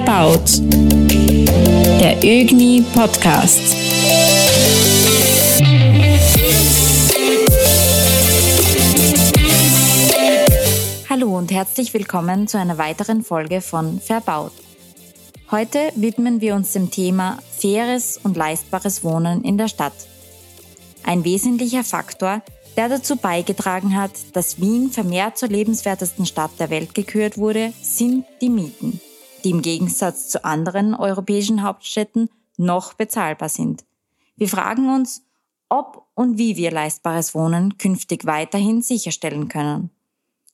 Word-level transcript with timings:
Verbaut. 0.00 0.58
Der 2.00 2.16
ÖGNI 2.24 2.82
Podcast. 2.94 3.60
Hallo 11.10 11.36
und 11.36 11.52
herzlich 11.52 11.92
willkommen 11.92 12.48
zu 12.48 12.58
einer 12.58 12.78
weiteren 12.78 13.22
Folge 13.22 13.60
von 13.60 14.00
Verbaut. 14.00 14.52
Heute 15.50 15.92
widmen 15.96 16.40
wir 16.40 16.54
uns 16.54 16.72
dem 16.72 16.90
Thema 16.90 17.38
faires 17.58 18.18
und 18.22 18.38
leistbares 18.38 19.04
Wohnen 19.04 19.44
in 19.44 19.58
der 19.58 19.68
Stadt. 19.68 19.92
Ein 21.04 21.24
wesentlicher 21.24 21.84
Faktor, 21.84 22.40
der 22.78 22.88
dazu 22.88 23.16
beigetragen 23.16 23.94
hat, 23.94 24.12
dass 24.32 24.62
Wien 24.62 24.90
vermehrt 24.90 25.36
zur 25.36 25.50
lebenswertesten 25.50 26.24
Stadt 26.24 26.52
der 26.58 26.70
Welt 26.70 26.94
gekürt 26.94 27.36
wurde, 27.36 27.74
sind 27.82 28.24
die 28.40 28.48
Mieten, 28.48 29.00
die 29.44 29.50
im 29.50 29.62
Gegensatz 29.62 30.28
zu 30.28 30.44
anderen 30.44 30.94
europäischen 30.94 31.62
Hauptstädten 31.62 32.28
noch 32.56 32.94
bezahlbar 32.94 33.48
sind. 33.48 33.84
Wir 34.36 34.48
fragen 34.48 34.94
uns, 34.94 35.22
ob 35.68 36.06
und 36.14 36.38
wie 36.38 36.56
wir 36.56 36.70
leistbares 36.70 37.34
Wohnen 37.34 37.78
künftig 37.78 38.26
weiterhin 38.26 38.82
sicherstellen 38.82 39.48
können. 39.48 39.90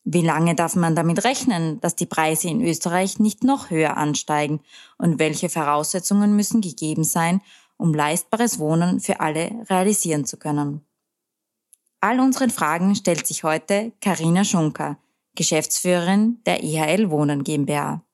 Wie 0.05 0.23
lange 0.23 0.55
darf 0.55 0.77
man 0.77 0.95
damit 0.95 1.25
rechnen, 1.25 1.81
dass 1.81 1.97
die 1.97 2.07
Preise 2.07 2.49
in 2.49 2.61
Österreich 2.61 3.19
nicht 3.19 3.43
noch 3.43 3.71
höher 3.71 3.97
ansteigen 3.97 4.61
und 4.99 5.19
welche 5.19 5.49
Voraussetzungen 5.49 6.37
müssen 6.37 6.61
gegeben 6.61 7.03
sein, 7.03 7.41
um 7.77 7.93
leistbares 7.93 8.61
Wohnen 8.61 9.01
für 9.01 9.19
alle 9.19 9.51
realisieren 9.69 10.25
zu 10.25 10.37
können? 10.37 10.83
All 12.01 12.21
unseren 12.21 12.51
Fragen 12.51 12.95
stellt 12.95 13.27
sich 13.27 13.43
heute 13.43 13.93
Karina 14.01 14.45
Schunker, 14.45 14.97
Geschäftsführerin 15.35 16.39
der 16.47 16.63
EHL 16.63 17.11
Wohnen 17.11 17.43
GmbH. 17.43 18.06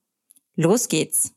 Los 0.56 0.88
geht's! 0.88 1.32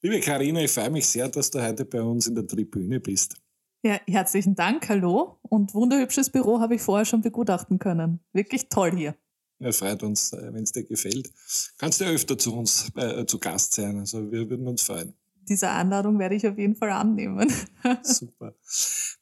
Liebe 0.00 0.20
Karina, 0.20 0.60
ich 0.60 0.70
freue 0.70 0.90
mich 0.90 1.08
sehr, 1.08 1.28
dass 1.28 1.50
du 1.50 1.60
heute 1.60 1.84
bei 1.84 2.00
uns 2.00 2.28
in 2.28 2.36
der 2.36 2.46
Tribüne 2.46 3.00
bist. 3.00 3.34
Ja, 3.82 3.98
herzlichen 4.06 4.54
Dank, 4.54 4.88
hallo. 4.88 5.38
Und 5.42 5.74
wunderhübsches 5.74 6.30
Büro 6.30 6.60
habe 6.60 6.76
ich 6.76 6.82
vorher 6.82 7.04
schon 7.04 7.20
begutachten 7.20 7.80
können. 7.80 8.20
Wirklich 8.32 8.68
toll 8.68 8.92
hier. 8.96 9.16
Ja, 9.58 9.72
freut 9.72 10.04
uns, 10.04 10.32
äh, 10.32 10.52
wenn 10.52 10.62
es 10.62 10.70
dir 10.70 10.84
gefällt. 10.84 11.32
Kannst 11.78 12.00
du 12.00 12.04
öfter 12.04 12.38
zu 12.38 12.56
uns 12.56 12.92
äh, 12.94 13.26
zu 13.26 13.40
Gast 13.40 13.74
sein. 13.74 13.98
Also 13.98 14.30
wir 14.30 14.48
würden 14.48 14.68
uns 14.68 14.82
freuen 14.82 15.14
diese 15.48 15.70
Einladung 15.70 16.18
werde 16.18 16.34
ich 16.34 16.46
auf 16.46 16.58
jeden 16.58 16.74
Fall 16.74 16.90
annehmen. 16.90 17.50
Super. 18.02 18.54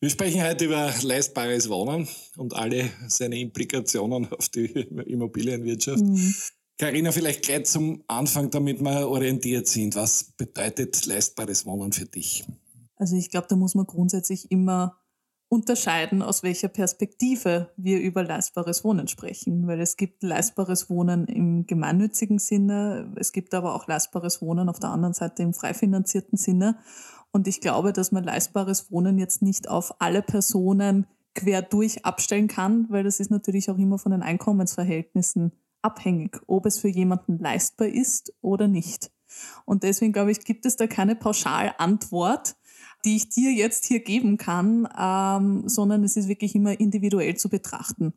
Wir 0.01 0.11
sprechen 0.11 0.43
heute 0.43 0.67
über 0.67 0.93
leistbares 1.03 1.69
Wohnen 1.69 2.09
und 2.37 2.55
alle 2.55 2.91
seine 3.09 3.39
Implikationen 3.39 4.27
auf 4.33 4.49
die 4.49 4.67
Immobilienwirtschaft. 4.67 6.03
Carina, 6.03 6.56
mhm. 6.81 7.13
vielleicht 7.13 7.43
gleich 7.43 7.65
zum 7.65 8.03
Anfang, 8.07 8.51
damit 8.51 8.81
wir 8.81 9.09
orientiert 9.09 9.69
sind. 9.69 9.97
Was 9.97 10.33
bedeutet 10.37 11.07
leistbares 11.07 11.67
Wohnen 11.67 11.93
für 11.93 12.07
dich? 12.07 12.45
Also 12.97 13.17
ich 13.17 13.31
glaube, 13.31 13.47
da 13.49 13.57
muss 13.57 13.75
man 13.75 13.87
grundsätzlich 13.87 14.51
immer 14.51 14.99
unterscheiden, 15.49 16.23
aus 16.23 16.43
welcher 16.43 16.69
Perspektive 16.69 17.71
wir 17.77 18.01
über 18.01 18.25
leistbares 18.25 18.83
Wohnen 18.85 19.07
sprechen, 19.07 19.67
weil 19.67 19.81
es 19.81 19.97
gibt 19.97 20.23
leistbares 20.23 20.91
Wohnen 20.91 21.27
im 21.27 21.67
gemeinnützigen 21.67 22.39
Sinne, 22.39 23.13
es 23.17 23.33
gibt 23.33 23.55
aber 23.55 23.75
auch 23.75 23.87
leistbares 23.87 24.43
Wohnen 24.43 24.69
auf 24.69 24.81
der 24.81 24.91
anderen 24.91 25.15
Seite 25.15 25.43
im 25.43 25.55
frei 25.55 25.73
finanzierten 25.73 26.37
Sinne. 26.37 26.79
Und 27.31 27.47
ich 27.47 27.61
glaube, 27.61 27.93
dass 27.93 28.13
man 28.13 28.25
leistbares 28.25 28.91
Wohnen 28.91 29.19
jetzt 29.19 29.43
nicht 29.43 29.69
auf 29.69 30.01
alle 30.01 30.23
Personen 30.23 31.07
quer 31.35 31.63
durch 31.63 32.05
abstellen 32.05 32.49
kann, 32.49 32.87
weil 32.89 33.05
das 33.05 33.21
ist 33.21 33.31
natürlich 33.31 33.71
auch 33.71 33.79
immer 33.79 33.99
von 33.99 34.13
den 34.13 34.23
Einkommensverhältnissen 34.23 35.53
abhängig, 35.87 36.41
ob 36.47 36.67
es 36.67 36.79
für 36.79 36.89
jemanden 36.89 37.39
leistbar 37.39 37.89
ist 37.89 38.35
oder 38.41 38.67
nicht. 38.69 39.11
Und 39.65 39.83
deswegen 39.83 40.13
glaube 40.13 40.33
ich, 40.33 40.41
gibt 40.41 40.67
es 40.67 40.77
da 40.77 40.87
keine 40.87 41.15
Pauschalantwort, 41.15 42.57
die 43.05 43.17
ich 43.17 43.29
dir 43.29 43.53
jetzt 43.53 43.85
hier 43.85 44.01
geben 44.01 44.37
kann, 44.37 44.89
ähm, 44.99 45.69
sondern 45.69 46.03
es 46.03 46.17
ist 46.17 46.29
wirklich 46.29 46.55
immer 46.55 46.79
individuell 46.79 47.37
zu 47.37 47.49
betrachten. 47.49 48.15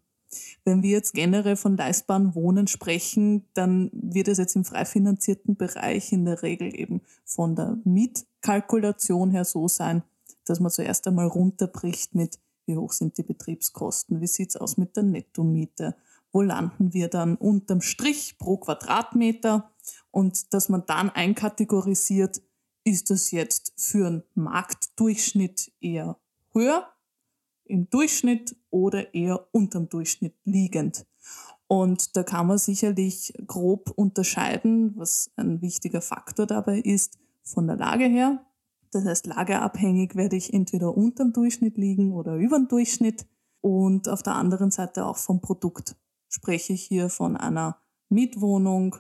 Wenn 0.63 0.83
wir 0.83 0.91
jetzt 0.91 1.13
generell 1.13 1.55
von 1.55 1.77
leistbaren 1.77 2.35
Wohnen 2.35 2.67
sprechen, 2.67 3.47
dann 3.53 3.89
wird 3.93 4.27
es 4.27 4.37
jetzt 4.37 4.55
im 4.55 4.65
frei 4.65 4.85
finanzierten 4.85 5.55
Bereich 5.55 6.11
in 6.11 6.25
der 6.25 6.43
Regel 6.43 6.79
eben 6.79 7.01
von 7.25 7.55
der 7.55 7.77
Mietkalkulation 7.83 9.31
her 9.31 9.45
so 9.45 9.67
sein, 9.67 10.03
dass 10.45 10.59
man 10.59 10.71
zuerst 10.71 11.07
einmal 11.07 11.27
runterbricht 11.27 12.13
mit, 12.13 12.39
wie 12.65 12.77
hoch 12.77 12.91
sind 12.91 13.17
die 13.17 13.23
Betriebskosten, 13.23 14.21
wie 14.21 14.27
sieht's 14.27 14.55
aus 14.55 14.77
mit 14.77 14.95
der 14.95 15.03
Nettomiete, 15.03 15.95
wo 16.31 16.41
landen 16.41 16.93
wir 16.93 17.07
dann 17.07 17.35
unterm 17.35 17.81
Strich 17.81 18.37
pro 18.37 18.57
Quadratmeter 18.57 19.71
und 20.11 20.53
dass 20.53 20.69
man 20.69 20.85
dann 20.85 21.09
einkategorisiert, 21.09 22.41
ist 22.83 23.09
das 23.09 23.31
jetzt 23.31 23.73
für 23.77 24.07
einen 24.07 24.23
Marktdurchschnitt 24.35 25.71
eher 25.81 26.17
höher 26.53 26.87
im 27.65 27.89
Durchschnitt 27.89 28.55
oder 28.69 29.13
eher 29.13 29.47
unterm 29.51 29.89
Durchschnitt 29.89 30.35
liegend. 30.43 31.05
Und 31.67 32.15
da 32.15 32.23
kann 32.23 32.47
man 32.47 32.57
sicherlich 32.57 33.31
grob 33.45 33.91
unterscheiden, 33.91 34.93
was 34.97 35.31
ein 35.35 35.61
wichtiger 35.61 36.01
Faktor 36.01 36.47
dabei 36.47 36.79
ist, 36.79 37.19
von 37.43 37.67
der 37.67 37.75
Lage 37.75 38.05
her. 38.05 38.43
Das 38.91 39.05
heißt, 39.05 39.27
lageabhängig 39.27 40.15
werde 40.15 40.35
ich 40.35 40.51
entweder 40.51 40.97
unterm 40.97 41.31
Durchschnitt 41.31 41.77
liegen 41.77 42.13
oder 42.13 42.35
über 42.37 42.57
dem 42.57 42.67
Durchschnitt. 42.67 43.27
Und 43.61 44.07
auf 44.09 44.23
der 44.23 44.35
anderen 44.35 44.71
Seite 44.71 45.05
auch 45.05 45.17
vom 45.17 45.41
Produkt. 45.41 45.95
Spreche 46.29 46.73
ich 46.73 46.83
hier 46.83 47.09
von 47.09 47.35
einer 47.35 47.81
Mietwohnung, 48.07 48.95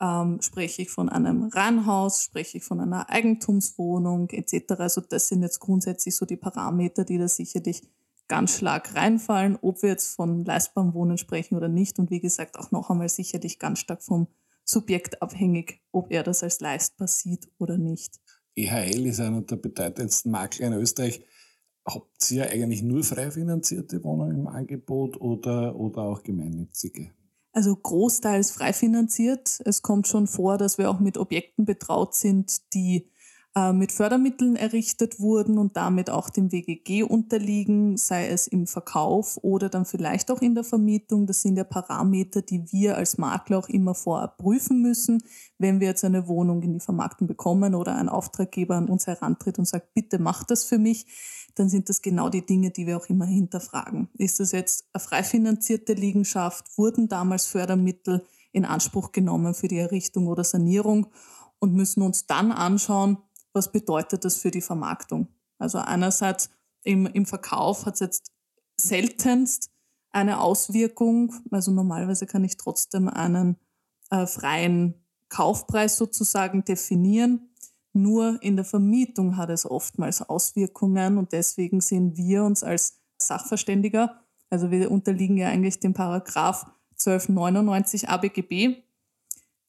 ähm, 0.00 0.40
spreche 0.40 0.82
ich 0.82 0.90
von 0.90 1.08
einem 1.08 1.44
Reihenhaus, 1.44 2.22
spreche 2.22 2.58
ich 2.58 2.64
von 2.64 2.80
einer 2.80 3.10
Eigentumswohnung 3.10 4.30
etc. 4.30 4.74
Also 4.78 5.00
das 5.00 5.28
sind 5.28 5.42
jetzt 5.42 5.60
grundsätzlich 5.60 6.14
so 6.14 6.26
die 6.26 6.36
Parameter, 6.36 7.04
die 7.04 7.18
da 7.18 7.28
sicherlich 7.28 7.82
ganz 8.28 8.56
stark 8.56 8.94
reinfallen, 8.94 9.58
ob 9.60 9.82
wir 9.82 9.90
jetzt 9.90 10.14
von 10.14 10.44
leistbarem 10.44 10.94
Wohnen 10.94 11.18
sprechen 11.18 11.56
oder 11.56 11.68
nicht. 11.68 11.98
Und 11.98 12.10
wie 12.10 12.20
gesagt, 12.20 12.58
auch 12.58 12.70
noch 12.70 12.90
einmal 12.90 13.08
sicherlich 13.08 13.58
ganz 13.58 13.80
stark 13.80 14.02
vom 14.02 14.28
Subjekt 14.64 15.20
abhängig, 15.20 15.82
ob 15.92 16.10
er 16.10 16.22
das 16.22 16.42
als 16.42 16.60
leistbar 16.60 17.08
sieht 17.08 17.48
oder 17.58 17.76
nicht. 17.76 18.20
EHL 18.56 19.06
ist 19.06 19.20
einer 19.20 19.42
der 19.42 19.56
bedeutendsten 19.56 20.30
Makler 20.30 20.68
in 20.68 20.72
Österreich. 20.74 21.24
Habt 21.86 22.30
ihr 22.30 22.48
eigentlich 22.48 22.82
nur 22.82 23.04
frei 23.04 23.30
finanzierte 23.30 24.02
Wohnungen 24.04 24.38
im 24.38 24.46
Angebot 24.46 25.20
oder, 25.20 25.76
oder 25.76 26.02
auch 26.02 26.22
gemeinnützige? 26.22 27.10
Also 27.52 27.76
großteils 27.76 28.50
frei 28.50 28.72
finanziert. 28.72 29.60
Es 29.64 29.82
kommt 29.82 30.08
schon 30.08 30.26
vor, 30.26 30.58
dass 30.58 30.78
wir 30.78 30.90
auch 30.90 30.98
mit 30.98 31.18
Objekten 31.18 31.64
betraut 31.64 32.14
sind, 32.14 32.74
die 32.74 33.10
äh, 33.54 33.72
mit 33.72 33.92
Fördermitteln 33.92 34.56
errichtet 34.56 35.20
wurden 35.20 35.58
und 35.58 35.76
damit 35.76 36.10
auch 36.10 36.28
dem 36.28 36.50
WGG 36.50 37.04
unterliegen, 37.04 37.96
sei 37.96 38.26
es 38.26 38.48
im 38.48 38.66
Verkauf 38.66 39.38
oder 39.42 39.68
dann 39.68 39.84
vielleicht 39.84 40.32
auch 40.32 40.42
in 40.42 40.56
der 40.56 40.64
Vermietung. 40.64 41.28
Das 41.28 41.42
sind 41.42 41.56
ja 41.56 41.62
Parameter, 41.62 42.42
die 42.42 42.64
wir 42.72 42.96
als 42.96 43.18
Makler 43.18 43.58
auch 43.58 43.68
immer 43.68 43.94
vorab 43.94 44.38
prüfen 44.38 44.82
müssen, 44.82 45.22
wenn 45.58 45.78
wir 45.78 45.86
jetzt 45.86 46.04
eine 46.04 46.26
Wohnung 46.26 46.62
in 46.62 46.72
die 46.72 46.80
Vermarktung 46.80 47.28
bekommen 47.28 47.76
oder 47.76 47.94
ein 47.94 48.08
Auftraggeber 48.08 48.74
an 48.74 48.88
uns 48.88 49.06
herantritt 49.06 49.60
und 49.60 49.68
sagt, 49.68 49.94
bitte 49.94 50.18
mach 50.18 50.42
das 50.42 50.64
für 50.64 50.78
mich 50.78 51.06
dann 51.54 51.68
sind 51.68 51.88
das 51.88 52.02
genau 52.02 52.28
die 52.28 52.44
Dinge, 52.44 52.70
die 52.70 52.86
wir 52.86 52.96
auch 52.96 53.06
immer 53.06 53.26
hinterfragen. 53.26 54.08
Ist 54.14 54.40
das 54.40 54.52
jetzt 54.52 54.86
eine 54.92 55.00
frei 55.00 55.22
finanzierte 55.22 55.92
Liegenschaft? 55.92 56.76
Wurden 56.76 57.08
damals 57.08 57.46
Fördermittel 57.46 58.24
in 58.52 58.64
Anspruch 58.64 59.12
genommen 59.12 59.54
für 59.54 59.68
die 59.68 59.78
Errichtung 59.78 60.26
oder 60.26 60.44
Sanierung? 60.44 61.06
Und 61.60 61.72
müssen 61.72 62.02
uns 62.02 62.26
dann 62.26 62.52
anschauen, 62.52 63.18
was 63.52 63.72
bedeutet 63.72 64.24
das 64.24 64.36
für 64.36 64.50
die 64.50 64.60
Vermarktung? 64.60 65.28
Also 65.58 65.78
einerseits 65.78 66.50
im, 66.82 67.06
im 67.06 67.24
Verkauf 67.24 67.86
hat 67.86 67.94
es 67.94 68.00
jetzt 68.00 68.32
seltenst 68.78 69.70
eine 70.10 70.40
Auswirkung. 70.40 71.32
Also 71.50 71.70
normalerweise 71.70 72.26
kann 72.26 72.44
ich 72.44 72.56
trotzdem 72.56 73.08
einen 73.08 73.56
äh, 74.10 74.26
freien 74.26 74.94
Kaufpreis 75.28 75.96
sozusagen 75.96 76.64
definieren. 76.64 77.50
Nur 77.96 78.42
in 78.42 78.56
der 78.56 78.64
Vermietung 78.64 79.36
hat 79.36 79.50
es 79.50 79.70
oftmals 79.70 80.20
Auswirkungen 80.20 81.16
und 81.16 81.32
deswegen 81.32 81.80
sehen 81.80 82.16
wir 82.16 82.42
uns 82.42 82.64
als 82.64 83.00
Sachverständiger, 83.18 84.20
also 84.50 84.70
wir 84.72 84.90
unterliegen 84.90 85.36
ja 85.36 85.48
eigentlich 85.48 85.78
dem 85.78 85.94
Paragraph 85.94 86.66
1299 86.92 88.08
ABGB. 88.08 88.82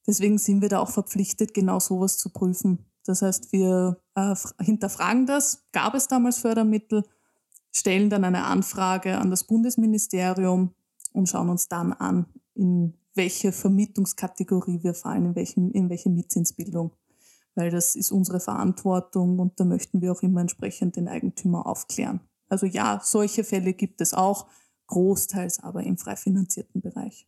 Deswegen 0.08 0.38
sind 0.38 0.62
wir 0.62 0.70
da 0.70 0.80
auch 0.80 0.90
verpflichtet, 0.90 1.54
genau 1.54 1.80
sowas 1.80 2.18
zu 2.18 2.30
prüfen. 2.30 2.86
Das 3.04 3.22
heißt, 3.22 3.52
wir 3.52 4.02
äh, 4.16 4.36
hinterfragen 4.60 5.28
das, 5.28 5.68
gab 5.72 5.94
es 5.94 6.08
damals 6.08 6.40
Fördermittel, 6.40 7.04
stellen 7.72 8.10
dann 8.10 8.24
eine 8.24 8.44
Anfrage 8.44 9.18
an 9.18 9.30
das 9.30 9.44
Bundesministerium 9.44 10.74
und 11.14 11.30
schauen 11.30 11.50
uns 11.50 11.68
dann 11.68 11.94
an, 11.94 12.26
in 12.56 12.96
welche 13.14 13.52
Vermietungskategorie 13.52 14.82
wir 14.84 14.94
fallen, 14.94 15.26
in, 15.26 15.36
welchem, 15.36 15.72
in 15.72 15.90
welche 15.90 16.10
Mietzinsbildung 16.10 16.92
weil 17.56 17.72
das 17.72 17.96
ist 17.96 18.12
unsere 18.12 18.40
Verantwortung 18.40 19.40
und 19.40 19.60
da 19.60 19.66
möchten 19.66 20.02
wir 20.02 20.12
auch 20.12 20.22
immer 20.22 20.42
entsprechend 20.42 20.96
den 20.96 21.08
Eigentümer 21.08 21.66
aufklären. 21.66 22.20
Also 22.50 22.66
ja, 22.66 23.02
solche 23.04 23.44
Fälle 23.44 23.74
gibt 23.74 24.02
es 24.02 24.14
auch, 24.14 24.48
großteils 24.88 25.62
aber 25.62 25.84
im 25.84 25.98
frei 25.98 26.16
finanzierten 26.16 26.82
Bereich. 26.82 27.26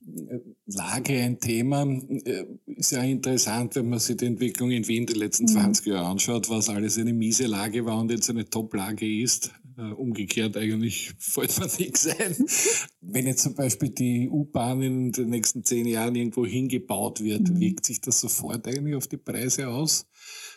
Lage 0.68 1.14
ein 1.14 1.40
Thema. 1.40 1.88
ist 2.68 2.92
ja 2.92 3.02
interessant, 3.02 3.76
wenn 3.76 3.90
man 3.90 4.00
sich 4.00 4.18
die 4.18 4.26
Entwicklung 4.26 4.70
in 4.72 4.88
Wien 4.88 5.06
die 5.06 5.14
letzten 5.14 5.46
mhm. 5.46 5.60
20 5.60 5.88
Jahre 5.88 6.08
anschaut, 6.08 6.50
was 6.50 6.70
alles 6.70 7.00
eine 7.00 7.14
miese 7.14 7.48
Lage 7.48 7.86
war 7.86 8.00
und 8.00 8.12
jetzt 8.12 8.30
eine 8.30 8.48
Top-Lage 8.48 9.22
ist. 9.22 9.52
Uh, 9.80 9.94
umgekehrt 9.94 10.58
eigentlich 10.58 11.14
fällt 11.20 11.60
mir 11.60 11.70
nichts 11.78 12.08
ein. 12.08 12.36
Wenn 13.00 13.28
jetzt 13.28 13.44
zum 13.44 13.54
Beispiel 13.54 13.90
die 13.90 14.28
U-Bahn 14.28 14.82
in 14.82 15.12
den 15.12 15.30
nächsten 15.30 15.64
zehn 15.64 15.86
Jahren 15.86 16.16
irgendwo 16.16 16.48
hingebaut 16.48 17.22
wird, 17.22 17.48
mhm. 17.48 17.60
wirkt 17.60 17.86
sich 17.86 18.02
das 18.02 18.20
sofort 18.20 18.68
eigentlich 18.68 18.96
auf 18.96 19.06
die 19.06 19.18
Preise 19.18 19.68
aus? 19.68 20.08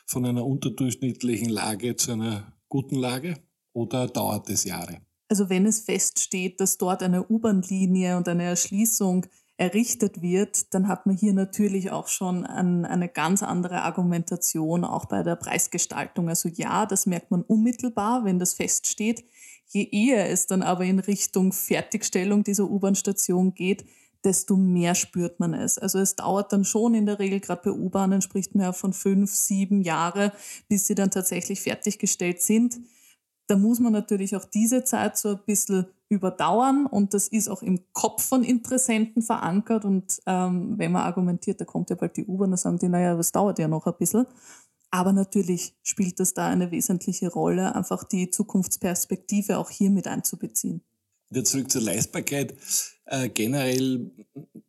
Von 0.07 0.25
einer 0.25 0.47
unterdurchschnittlichen 0.47 1.51
Lage 1.51 1.97
zu 1.97 2.13
einer 2.13 2.57
guten 2.71 2.95
Lage? 2.95 3.35
Oder 3.75 4.09
dauert 4.09 4.49
es 4.49 4.65
Jahre? 4.65 5.03
Also 5.29 5.51
wenn 5.51 5.67
es 5.67 5.81
feststeht, 5.81 6.59
dass 6.59 6.79
dort 6.79 7.03
eine 7.03 7.29
U-Bahn-Linie 7.29 8.17
und 8.17 8.27
eine 8.27 8.45
Erschließung 8.45 9.27
errichtet 9.61 10.23
wird, 10.23 10.73
dann 10.73 10.89
hat 10.89 11.05
man 11.05 11.15
hier 11.15 11.35
natürlich 11.35 11.91
auch 11.91 12.09
schon 12.09 12.47
ein, 12.47 12.87
eine 12.87 13.11
ganz 13.11 13.43
andere 13.43 13.83
Argumentation, 13.83 14.85
auch 14.85 15.05
bei 15.05 15.23
der 15.23 15.37
Preisgestaltung. 15.37 16.31
Also 16.31 16.49
ja, 16.49 16.87
das 16.87 17.05
merkt 17.05 17.31
man 17.31 17.43
unmittelbar, 17.43 18.25
wenn 18.25 18.39
das 18.39 18.55
feststeht. 18.55 19.23
Je 19.67 19.87
eher 19.93 20.31
es 20.31 20.47
dann 20.47 20.63
aber 20.63 20.85
in 20.85 20.99
Richtung 20.99 21.53
Fertigstellung 21.53 22.43
dieser 22.43 22.71
U-Bahn-Station 22.71 23.53
geht, 23.53 23.85
desto 24.25 24.57
mehr 24.57 24.95
spürt 24.95 25.39
man 25.41 25.53
es. 25.53 25.77
Also 25.77 25.99
es 25.99 26.17
dauert 26.17 26.55
dann 26.55 26.65
schon 26.65 26.95
in 26.95 27.05
der 27.05 27.19
Regel, 27.19 27.41
gerade 27.41 27.61
bei 27.63 27.71
U-Bahnen 27.71 28.23
spricht 28.23 28.55
man 28.55 28.65
ja 28.65 28.73
von 28.73 28.95
fünf, 28.95 29.31
sieben 29.35 29.83
Jahre, 29.83 30.33
bis 30.71 30.87
sie 30.87 30.95
dann 30.95 31.11
tatsächlich 31.11 31.61
fertiggestellt 31.61 32.41
sind. 32.41 32.81
Da 33.47 33.57
muss 33.57 33.79
man 33.79 33.93
natürlich 33.93 34.35
auch 34.37 34.47
diese 34.47 34.85
Zeit 34.85 35.19
so 35.19 35.31
ein 35.31 35.41
bisschen 35.45 35.85
überdauern 36.11 36.87
und 36.87 37.15
das 37.15 37.29
ist 37.29 37.49
auch 37.49 37.63
im 37.63 37.81
Kopf 37.93 38.25
von 38.25 38.43
Interessenten 38.43 39.23
verankert 39.23 39.85
und 39.85 40.21
ähm, 40.27 40.75
wenn 40.77 40.93
man 40.93 41.03
argumentiert, 41.03 41.61
da 41.61 41.65
kommt 41.65 41.89
ja 41.89 41.97
bald 41.97 42.17
die 42.17 42.27
U-Bahn, 42.27 42.51
dann 42.51 42.59
sagen 42.59 42.79
die, 42.79 42.89
naja, 42.89 43.17
das 43.17 43.33
dauert 43.33 43.59
ja 43.59 43.69
noch 43.69 43.87
ein 43.87 43.95
bisschen. 43.99 44.27
Aber 44.91 45.13
natürlich 45.13 45.77
spielt 45.83 46.19
das 46.19 46.35
da 46.35 46.49
eine 46.49 46.73
wesentliche 46.73 47.29
Rolle, 47.29 47.77
einfach 47.77 48.03
die 48.03 48.29
Zukunftsperspektive 48.29 49.57
auch 49.57 49.71
hier 49.71 49.91
mit 49.91 50.09
einzubeziehen. 50.09 50.83
Wieder 51.31 51.45
zurück 51.45 51.71
zur 51.71 51.83
Leistbarkeit. 51.83 52.57
Äh, 53.05 53.29
generell 53.29 54.11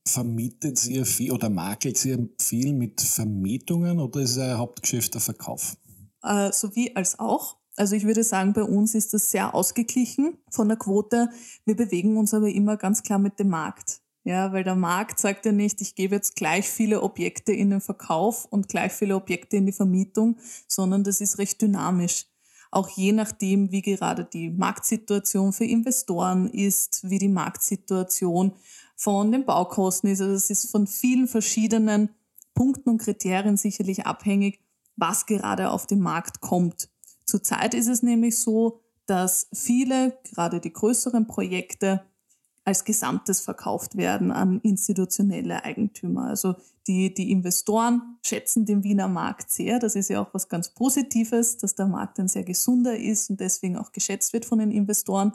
vermietet 0.07 0.85
ihr 0.85 1.07
viel 1.07 1.31
oder 1.31 1.49
makelt 1.49 2.05
ihr 2.05 2.29
viel 2.39 2.73
mit 2.73 3.01
Vermietungen 3.01 3.99
oder 3.99 4.21
ist 4.21 4.37
ein 4.37 4.59
Hauptgeschäft 4.59 5.15
der 5.15 5.21
Verkauf? 5.21 5.75
Äh, 6.21 6.51
sowie 6.51 6.95
als 6.95 7.17
auch. 7.17 7.57
Also 7.77 7.95
ich 7.95 8.05
würde 8.05 8.23
sagen, 8.23 8.53
bei 8.53 8.63
uns 8.63 8.95
ist 8.95 9.13
das 9.13 9.31
sehr 9.31 9.55
ausgeglichen 9.55 10.37
von 10.49 10.67
der 10.67 10.77
Quote. 10.77 11.29
Wir 11.65 11.75
bewegen 11.75 12.17
uns 12.17 12.33
aber 12.33 12.49
immer 12.49 12.77
ganz 12.77 13.01
klar 13.03 13.19
mit 13.19 13.39
dem 13.39 13.49
Markt. 13.49 14.01
Ja, 14.23 14.53
weil 14.53 14.63
der 14.63 14.75
Markt 14.75 15.19
sagt 15.19 15.45
ja 15.47 15.51
nicht, 15.51 15.81
ich 15.81 15.95
gebe 15.95 16.15
jetzt 16.15 16.35
gleich 16.35 16.69
viele 16.69 17.01
Objekte 17.01 17.53
in 17.53 17.71
den 17.71 17.81
Verkauf 17.81 18.45
und 18.45 18.67
gleich 18.67 18.91
viele 18.91 19.15
Objekte 19.15 19.57
in 19.57 19.65
die 19.65 19.71
Vermietung, 19.71 20.37
sondern 20.67 21.03
das 21.03 21.21
ist 21.21 21.39
recht 21.39 21.59
dynamisch. 21.61 22.27
Auch 22.69 22.87
je 22.89 23.13
nachdem, 23.13 23.71
wie 23.71 23.81
gerade 23.81 24.23
die 24.23 24.51
Marktsituation 24.51 25.53
für 25.53 25.65
Investoren 25.65 26.47
ist, 26.49 27.09
wie 27.09 27.17
die 27.17 27.29
Marktsituation 27.29 28.53
von 28.95 29.31
den 29.31 29.43
Baukosten 29.43 30.11
ist. 30.11 30.21
Also 30.21 30.33
es 30.33 30.51
ist 30.51 30.69
von 30.69 30.85
vielen 30.85 31.27
verschiedenen 31.27 32.09
Punkten 32.53 32.89
und 32.91 32.99
Kriterien 32.99 33.57
sicherlich 33.57 34.05
abhängig, 34.05 34.61
was 34.95 35.25
gerade 35.25 35.71
auf 35.71 35.87
den 35.87 35.99
Markt 35.99 36.41
kommt. 36.41 36.90
Zurzeit 37.31 37.73
ist 37.73 37.87
es 37.87 38.03
nämlich 38.03 38.37
so, 38.37 38.81
dass 39.05 39.47
viele, 39.53 40.17
gerade 40.33 40.59
die 40.59 40.73
größeren 40.73 41.27
Projekte, 41.27 42.03
als 42.65 42.83
Gesamtes 42.83 43.39
verkauft 43.39 43.95
werden 43.95 44.31
an 44.31 44.59
institutionelle 44.63 45.63
Eigentümer. 45.63 46.25
Also 46.25 46.55
die, 46.87 47.13
die 47.13 47.31
Investoren 47.31 48.17
schätzen 48.21 48.65
den 48.65 48.83
Wiener 48.83 49.07
Markt 49.07 49.49
sehr. 49.49 49.79
Das 49.79 49.95
ist 49.95 50.09
ja 50.09 50.21
auch 50.21 50.33
was 50.33 50.49
ganz 50.49 50.73
Positives, 50.73 51.57
dass 51.57 51.73
der 51.73 51.87
Markt 51.87 52.19
ein 52.19 52.27
sehr 52.27 52.43
gesunder 52.43 52.97
ist 52.97 53.29
und 53.29 53.39
deswegen 53.39 53.77
auch 53.77 53.93
geschätzt 53.93 54.33
wird 54.33 54.43
von 54.43 54.59
den 54.59 54.71
Investoren, 54.71 55.31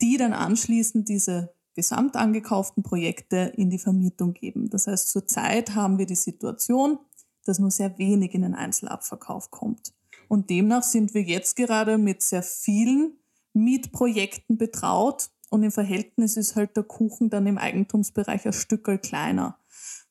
die 0.00 0.16
dann 0.18 0.32
anschließend 0.32 1.08
diese 1.08 1.52
gesamt 1.74 2.14
angekauften 2.14 2.84
Projekte 2.84 3.52
in 3.56 3.70
die 3.70 3.78
Vermietung 3.80 4.34
geben. 4.34 4.70
Das 4.70 4.86
heißt, 4.86 5.08
zurzeit 5.08 5.74
haben 5.74 5.98
wir 5.98 6.06
die 6.06 6.14
Situation, 6.14 7.00
dass 7.44 7.58
nur 7.58 7.72
sehr 7.72 7.98
wenig 7.98 8.34
in 8.34 8.42
den 8.42 8.54
Einzelabverkauf 8.54 9.50
kommt. 9.50 9.92
Und 10.28 10.50
demnach 10.50 10.82
sind 10.82 11.14
wir 11.14 11.22
jetzt 11.22 11.56
gerade 11.56 11.98
mit 11.98 12.22
sehr 12.22 12.42
vielen 12.42 13.18
Mietprojekten 13.54 14.58
betraut 14.58 15.30
und 15.50 15.62
im 15.62 15.72
Verhältnis 15.72 16.36
ist 16.36 16.54
halt 16.54 16.76
der 16.76 16.84
Kuchen 16.84 17.30
dann 17.30 17.46
im 17.46 17.58
Eigentumsbereich 17.58 18.46
ein 18.46 18.52
Stückel 18.52 18.98
kleiner. 18.98 19.58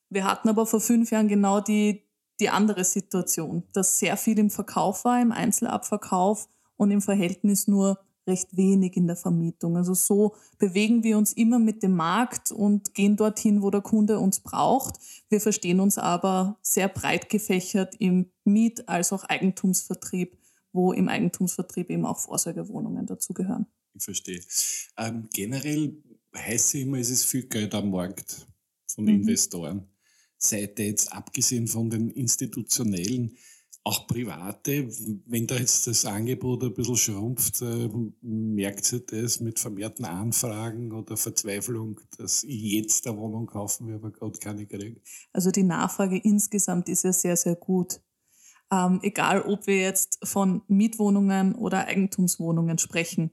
Wir 0.09 0.23
hatten 0.23 0.49
aber 0.49 0.65
vor 0.65 0.81
fünf 0.81 1.11
Jahren 1.11 1.27
genau 1.27 1.59
die, 1.59 2.03
die 2.39 2.49
andere 2.49 2.83
Situation, 2.83 3.63
dass 3.73 3.99
sehr 3.99 4.17
viel 4.17 4.39
im 4.39 4.49
Verkauf 4.49 5.05
war, 5.05 5.21
im 5.21 5.31
Einzelabverkauf 5.31 6.49
und 6.75 6.91
im 6.91 7.01
Verhältnis 7.01 7.67
nur 7.67 7.99
recht 8.27 8.55
wenig 8.55 8.95
in 8.97 9.07
der 9.07 9.15
Vermietung. 9.15 9.77
Also 9.77 9.93
so 9.93 10.35
bewegen 10.57 11.03
wir 11.03 11.17
uns 11.17 11.33
immer 11.33 11.59
mit 11.59 11.83
dem 11.83 11.95
Markt 11.95 12.51
und 12.51 12.93
gehen 12.93 13.15
dorthin, 13.15 13.61
wo 13.61 13.69
der 13.69 13.81
Kunde 13.81 14.19
uns 14.19 14.39
braucht. 14.39 14.95
Wir 15.29 15.41
verstehen 15.41 15.79
uns 15.79 15.97
aber 15.97 16.57
sehr 16.61 16.89
breit 16.89 17.29
gefächert 17.29 17.95
im 17.99 18.31
Miet- 18.43 18.87
als 18.87 19.13
auch 19.13 19.23
Eigentumsvertrieb, 19.23 20.37
wo 20.73 20.91
im 20.91 21.07
Eigentumsvertrieb 21.07 21.89
eben 21.89 22.05
auch 22.05 22.19
Vorsorgewohnungen 22.19 23.05
dazugehören. 23.05 23.65
Ich 23.93 24.03
verstehe. 24.03 24.41
Ähm, 24.97 25.27
generell 25.33 25.97
heißt 26.35 26.67
es 26.67 26.81
immer, 26.81 26.97
es 26.97 27.09
ist 27.09 27.25
viel 27.25 27.43
Geld 27.43 27.73
am 27.73 27.89
Markt 27.89 28.45
von 28.87 29.05
mhm. 29.05 29.21
Investoren. 29.21 29.87
Seid 30.37 30.77
ihr 30.79 30.87
jetzt 30.87 31.11
abgesehen 31.11 31.67
von 31.67 31.89
den 31.89 32.11
institutionellen 32.11 33.37
auch 33.87 34.05
private, 34.05 34.89
wenn 35.25 35.47
da 35.47 35.55
jetzt 35.55 35.87
das 35.87 36.05
Angebot 36.05 36.63
ein 36.63 36.73
bisschen 36.73 36.97
schrumpft, 36.97 37.61
äh, 37.61 37.89
merkt 38.21 38.91
ihr 38.91 38.99
das 38.99 39.39
mit 39.39 39.59
vermehrten 39.59 40.03
Anfragen 40.03 40.91
oder 40.91 41.15
Verzweiflung, 41.15 41.99
dass 42.17 42.43
ich 42.43 42.61
jetzt 42.73 43.07
eine 43.07 43.17
Wohnung 43.17 43.45
kaufen 43.45 43.87
will, 43.87 43.95
aber 43.95 44.11
gerade 44.11 44.37
keine 44.39 44.65
kriege? 44.65 44.99
Also 45.31 45.51
die 45.51 45.63
Nachfrage 45.63 46.17
insgesamt 46.17 46.89
ist 46.89 47.03
ja 47.03 47.13
sehr, 47.13 47.37
sehr 47.37 47.55
gut. 47.55 48.01
Ähm, 48.71 48.99
egal, 49.03 49.43
ob 49.43 49.65
wir 49.67 49.77
jetzt 49.77 50.19
von 50.23 50.63
Mietwohnungen 50.67 51.55
oder 51.55 51.87
Eigentumswohnungen 51.87 52.79
sprechen. 52.79 53.31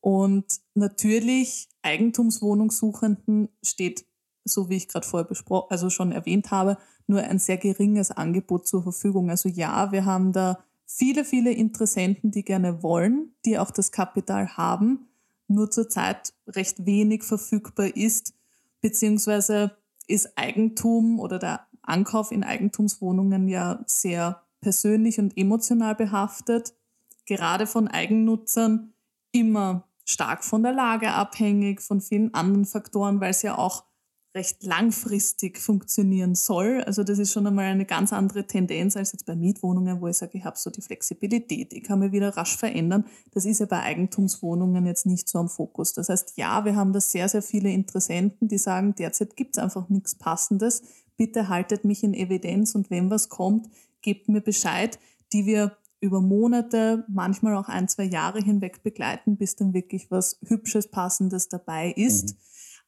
Und 0.00 0.60
natürlich 0.74 1.68
Eigentumswohnungssuchenden 1.82 3.48
steht, 3.62 4.04
so 4.44 4.68
wie 4.68 4.76
ich 4.76 4.88
gerade 4.88 5.06
vorher 5.06 5.28
besprochen, 5.28 5.68
also 5.70 5.88
schon 5.88 6.10
erwähnt 6.10 6.50
habe, 6.50 6.78
nur 7.08 7.22
ein 7.22 7.38
sehr 7.38 7.56
geringes 7.56 8.10
Angebot 8.10 8.66
zur 8.66 8.82
Verfügung. 8.82 9.30
Also 9.30 9.48
ja, 9.48 9.90
wir 9.92 10.04
haben 10.04 10.32
da 10.32 10.58
viele, 10.86 11.24
viele 11.24 11.50
Interessenten, 11.52 12.30
die 12.30 12.44
gerne 12.44 12.82
wollen, 12.82 13.32
die 13.44 13.58
auch 13.58 13.70
das 13.70 13.90
Kapital 13.92 14.56
haben, 14.56 15.08
nur 15.48 15.70
zurzeit 15.70 16.34
recht 16.46 16.86
wenig 16.86 17.24
verfügbar 17.24 17.96
ist, 17.96 18.34
beziehungsweise 18.80 19.76
ist 20.06 20.36
Eigentum 20.36 21.18
oder 21.18 21.38
der 21.38 21.66
Ankauf 21.82 22.30
in 22.30 22.44
Eigentumswohnungen 22.44 23.48
ja 23.48 23.82
sehr 23.86 24.42
persönlich 24.60 25.18
und 25.18 25.36
emotional 25.36 25.94
behaftet, 25.94 26.74
gerade 27.26 27.66
von 27.66 27.88
Eigennutzern 27.88 28.92
immer 29.32 29.84
stark 30.04 30.44
von 30.44 30.62
der 30.62 30.72
Lage 30.72 31.10
abhängig, 31.10 31.80
von 31.80 32.00
vielen 32.00 32.32
anderen 32.34 32.64
Faktoren, 32.64 33.20
weil 33.20 33.30
es 33.30 33.42
ja 33.42 33.56
auch 33.56 33.84
recht 34.38 34.62
langfristig 34.62 35.58
funktionieren 35.58 36.36
soll. 36.36 36.80
Also 36.86 37.02
das 37.02 37.18
ist 37.18 37.32
schon 37.32 37.46
einmal 37.46 37.64
eine 37.64 37.84
ganz 37.84 38.12
andere 38.12 38.46
Tendenz 38.46 38.96
als 38.96 39.10
jetzt 39.10 39.26
bei 39.26 39.34
Mietwohnungen, 39.34 40.00
wo 40.00 40.06
ich 40.06 40.16
sage, 40.16 40.38
ich 40.38 40.44
habe 40.44 40.56
so 40.56 40.70
die 40.70 40.80
Flexibilität, 40.80 41.72
ich 41.72 41.82
kann 41.82 41.98
mich 41.98 42.12
wieder 42.12 42.36
rasch 42.36 42.56
verändern. 42.56 43.04
Das 43.32 43.44
ist 43.44 43.58
ja 43.58 43.66
bei 43.66 43.82
Eigentumswohnungen 43.82 44.86
jetzt 44.86 45.06
nicht 45.06 45.28
so 45.28 45.40
am 45.40 45.48
Fokus. 45.48 45.92
Das 45.92 46.08
heißt, 46.08 46.34
ja, 46.36 46.64
wir 46.64 46.76
haben 46.76 46.92
da 46.92 47.00
sehr, 47.00 47.28
sehr 47.28 47.42
viele 47.42 47.70
Interessenten, 47.70 48.46
die 48.46 48.58
sagen, 48.58 48.94
derzeit 48.94 49.34
gibt 49.34 49.56
es 49.56 49.62
einfach 49.62 49.88
nichts 49.88 50.14
Passendes. 50.14 50.82
Bitte 51.16 51.48
haltet 51.48 51.84
mich 51.84 52.04
in 52.04 52.14
Evidenz 52.14 52.76
und 52.76 52.90
wenn 52.90 53.10
was 53.10 53.28
kommt, 53.28 53.68
gebt 54.02 54.28
mir 54.28 54.40
Bescheid, 54.40 55.00
die 55.32 55.46
wir 55.46 55.76
über 56.00 56.20
Monate, 56.20 57.04
manchmal 57.08 57.56
auch 57.56 57.68
ein, 57.68 57.88
zwei 57.88 58.04
Jahre 58.04 58.38
hinweg 58.38 58.84
begleiten, 58.84 59.36
bis 59.36 59.56
dann 59.56 59.74
wirklich 59.74 60.12
was 60.12 60.38
Hübsches, 60.46 60.92
Passendes 60.92 61.48
dabei 61.48 61.90
ist. 61.90 62.34
Mhm. 62.34 62.36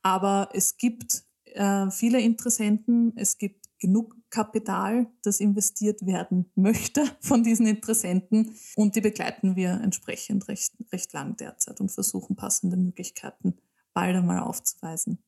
Aber 0.03 0.51
es 0.55 0.77
gibt 0.77 1.25
äh, 1.55 1.91
viele 1.91 2.21
Interessenten, 2.21 3.13
es 3.17 3.39
gibt 3.39 3.69
genug 3.79 4.15
Kapital, 4.31 5.07
das 5.23 5.41
investiert 5.41 6.07
werden 6.07 6.51
möchte 6.55 7.05
von 7.21 7.43
diesen 7.43 7.67
Interessenten 7.67 8.55
und 8.77 8.97
die 8.97 9.01
begleiten 9.01 9.57
wir 9.57 9.81
entsprechend 9.83 10.49
recht, 10.49 10.75
recht 10.93 11.13
lang 11.13 11.37
derzeit 11.37 11.81
und 11.81 11.91
versuchen 11.91 12.37
passende 12.37 12.77
Möglichkeiten 12.77 13.55
bald 13.93 14.17
einmal 14.17 14.41
aufzuweisen. 14.41 15.19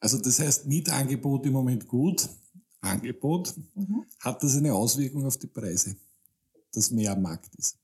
Also 0.00 0.18
das 0.18 0.40
heißt, 0.40 0.66
Mietangebot 0.66 1.46
im 1.46 1.54
Moment 1.54 1.88
gut, 1.88 2.28
Angebot. 2.84 3.54
Mhm. 3.74 4.04
Hat 4.20 4.42
das 4.42 4.56
eine 4.56 4.74
Auswirkung 4.74 5.24
auf 5.24 5.38
die 5.38 5.46
Preise, 5.46 5.96
dass 6.72 6.90
mehr 6.90 7.12
am 7.12 7.22
Markt 7.22 7.54
ist? 7.56 7.78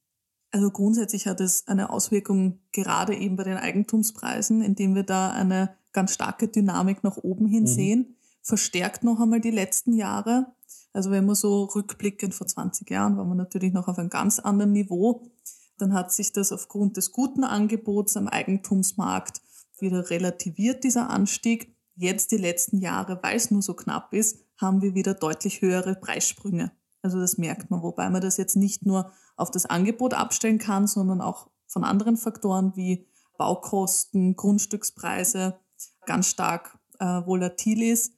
Also 0.53 0.71
grundsätzlich 0.71 1.27
hat 1.27 1.41
es 1.41 1.67
eine 1.69 1.91
Auswirkung 1.91 2.61
gerade 2.73 3.17
eben 3.17 3.37
bei 3.37 3.45
den 3.45 3.57
Eigentumspreisen, 3.57 4.63
indem 4.63 4.95
wir 4.95 5.05
da 5.05 5.31
eine 5.31 5.77
ganz 5.93 6.15
starke 6.15 6.49
Dynamik 6.49 7.03
nach 7.03 7.17
oben 7.17 7.47
hin 7.47 7.63
mhm. 7.63 7.69
sehen. 7.69 8.17
verstärkt 8.43 9.05
noch 9.05 9.21
einmal 9.21 9.41
die 9.41 9.51
letzten 9.51 9.93
Jahre. 9.93 10.55
Also 10.93 11.11
wenn 11.11 11.27
man 11.27 11.35
so 11.35 11.65
rückblickend 11.65 12.35
vor 12.35 12.47
20 12.47 12.91
Jahren 12.91 13.17
war 13.17 13.25
man 13.25 13.37
natürlich 13.37 13.73
noch 13.73 13.89
auf 13.89 13.99
einem 13.99 14.09
ganz 14.09 14.39
anderen 14.39 14.73
Niveau. 14.73 15.31
Dann 15.79 15.95
hat 15.95 16.13
sich 16.13 16.33
das 16.33 16.53
aufgrund 16.53 16.97
des 16.97 17.13
guten 17.13 17.45
Angebots 17.45 18.17
am 18.17 18.29
Eigentumsmarkt 18.29 19.41
wieder 19.79 20.11
relativiert, 20.11 20.85
dieser 20.85 21.11
Anstieg. 21.11 21.77
Jetzt 21.97 22.33
die 22.33 22.37
letzten 22.37 22.79
Jahre, 22.79 23.19
weil 23.23 23.37
es 23.37 23.51
nur 23.51 23.63
so 23.63 23.75
knapp 23.75 24.13
ist, 24.13 24.39
haben 24.57 24.83
wir 24.83 24.95
wieder 24.95 25.15
deutlich 25.15 25.61
höhere 25.61 25.95
Preissprünge. 25.95 26.73
Also 27.03 27.19
das 27.19 27.39
merkt 27.39 27.71
man, 27.71 27.83
wobei 27.83 28.11
man 28.11 28.21
das 28.21 28.37
jetzt 28.37 28.57
nicht 28.57 28.85
nur 28.85 29.13
auf 29.37 29.51
das 29.51 29.67
Angebot 29.67 30.15
abstellen 30.15 30.59
kann, 30.59 30.87
sondern 30.87 31.21
auch 31.21 31.51
von 31.67 31.85
anderen 31.85 32.17
Faktoren 32.17 32.77
wie 32.77 33.07
Baukosten, 33.39 34.37
Grundstückspreise 34.37 35.59
ganz 36.07 36.29
stark 36.29 36.79
äh, 36.99 37.05
volatil 37.05 37.83
ist. 37.83 38.15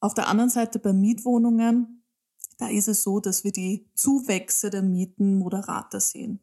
Auf 0.00 0.14
der 0.14 0.28
anderen 0.28 0.50
Seite 0.50 0.78
bei 0.78 0.92
Mietwohnungen, 0.92 2.04
da 2.58 2.68
ist 2.68 2.88
es 2.88 3.02
so, 3.02 3.20
dass 3.20 3.44
wir 3.44 3.52
die 3.52 3.88
Zuwächse 3.94 4.70
der 4.70 4.82
Mieten 4.82 5.38
moderater 5.38 6.00
sehen. 6.00 6.40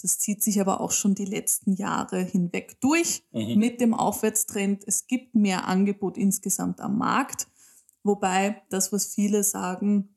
Das 0.00 0.18
zieht 0.18 0.42
sich 0.42 0.60
aber 0.60 0.80
auch 0.80 0.92
schon 0.92 1.14
die 1.14 1.24
letzten 1.24 1.72
Jahre 1.72 2.20
hinweg 2.20 2.80
durch 2.80 3.26
mhm. 3.32 3.58
mit 3.58 3.80
dem 3.80 3.94
Aufwärtstrend. 3.94 4.84
Es 4.86 5.06
gibt 5.06 5.34
mehr 5.34 5.66
Angebot 5.66 6.16
insgesamt 6.16 6.80
am 6.80 6.98
Markt, 6.98 7.48
wobei 8.04 8.62
das, 8.70 8.92
was 8.92 9.06
viele 9.06 9.42
sagen, 9.42 10.14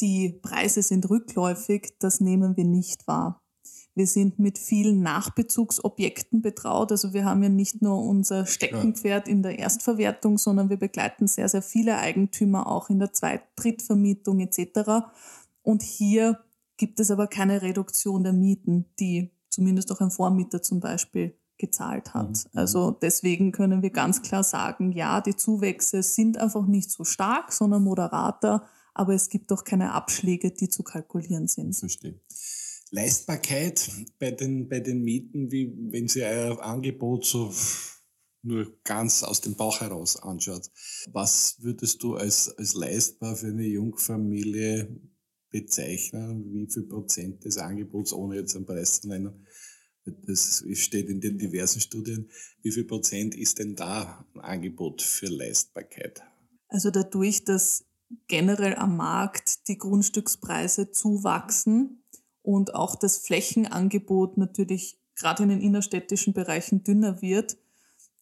die 0.00 0.30
Preise 0.30 0.82
sind 0.82 1.10
rückläufig, 1.10 1.96
das 1.98 2.20
nehmen 2.20 2.56
wir 2.56 2.64
nicht 2.64 3.08
wahr. 3.08 3.42
Wir 3.98 4.06
sind 4.06 4.38
mit 4.38 4.58
vielen 4.58 5.02
Nachbezugsobjekten 5.02 6.40
betraut. 6.40 6.92
Also 6.92 7.14
wir 7.14 7.24
haben 7.24 7.42
ja 7.42 7.48
nicht 7.48 7.82
nur 7.82 8.00
unser 8.00 8.46
Steckenpferd 8.46 9.26
in 9.26 9.42
der 9.42 9.58
Erstverwertung, 9.58 10.38
sondern 10.38 10.70
wir 10.70 10.76
begleiten 10.76 11.26
sehr, 11.26 11.48
sehr 11.48 11.62
viele 11.62 11.98
Eigentümer 11.98 12.68
auch 12.68 12.90
in 12.90 13.00
der 13.00 13.12
Zweit-, 13.12 13.42
Drittvermietung 13.56 14.38
etc. 14.38 15.08
Und 15.62 15.82
hier 15.82 16.38
gibt 16.76 17.00
es 17.00 17.10
aber 17.10 17.26
keine 17.26 17.60
Reduktion 17.60 18.22
der 18.22 18.32
Mieten, 18.32 18.84
die 19.00 19.32
zumindest 19.50 19.90
auch 19.90 20.00
ein 20.00 20.12
Vormieter 20.12 20.62
zum 20.62 20.78
Beispiel 20.78 21.34
gezahlt 21.58 22.14
hat. 22.14 22.28
Mhm. 22.28 22.50
Also 22.54 22.92
deswegen 22.92 23.50
können 23.50 23.82
wir 23.82 23.90
ganz 23.90 24.22
klar 24.22 24.44
sagen, 24.44 24.92
ja, 24.92 25.20
die 25.20 25.34
Zuwächse 25.34 26.04
sind 26.04 26.38
einfach 26.38 26.66
nicht 26.66 26.92
so 26.92 27.02
stark, 27.02 27.52
sondern 27.52 27.82
moderater, 27.82 28.64
aber 28.94 29.14
es 29.14 29.28
gibt 29.28 29.52
auch 29.52 29.64
keine 29.64 29.92
Abschläge, 29.92 30.52
die 30.52 30.68
zu 30.68 30.84
kalkulieren 30.84 31.48
sind. 31.48 31.74
Verstehe. 31.74 32.20
Leistbarkeit 32.90 33.90
bei 34.18 34.30
den, 34.30 34.68
bei 34.68 34.80
den 34.80 35.02
Mieten, 35.02 35.50
wie 35.50 35.72
wenn 35.90 36.08
Sie 36.08 36.22
euer 36.22 36.62
Angebot 36.62 37.24
so 37.24 37.52
nur 38.42 38.72
ganz 38.84 39.22
aus 39.22 39.40
dem 39.40 39.56
Bauch 39.56 39.80
heraus 39.80 40.16
anschaut. 40.16 40.70
Was 41.10 41.56
würdest 41.60 42.02
du 42.02 42.14
als, 42.14 42.48
als 42.56 42.74
leistbar 42.74 43.36
für 43.36 43.48
eine 43.48 43.66
Jungfamilie 43.66 44.88
bezeichnen? 45.50 46.44
Wie 46.52 46.70
viel 46.72 46.84
Prozent 46.84 47.44
des 47.44 47.58
Angebots, 47.58 48.12
ohne 48.12 48.36
jetzt 48.36 48.54
einen 48.54 48.66
Preis 48.66 49.00
zu 49.00 49.08
nennen, 49.08 49.46
das 50.26 50.64
steht 50.72 51.08
in 51.08 51.20
den 51.20 51.36
diversen 51.38 51.80
Studien, 51.80 52.30
wie 52.62 52.70
viel 52.70 52.84
Prozent 52.84 53.34
ist 53.34 53.58
denn 53.58 53.74
da 53.74 54.24
ein 54.34 54.40
Angebot 54.40 55.02
für 55.02 55.26
Leistbarkeit? 55.26 56.22
Also 56.68 56.90
dadurch, 56.90 57.44
dass 57.44 57.84
generell 58.26 58.74
am 58.76 58.96
Markt 58.96 59.68
die 59.68 59.76
Grundstückspreise 59.76 60.90
zuwachsen, 60.90 61.97
und 62.48 62.74
auch 62.74 62.96
das 62.96 63.18
Flächenangebot 63.18 64.38
natürlich 64.38 64.98
gerade 65.16 65.42
in 65.42 65.50
den 65.50 65.60
innerstädtischen 65.60 66.32
Bereichen 66.32 66.82
dünner 66.82 67.20
wird, 67.20 67.58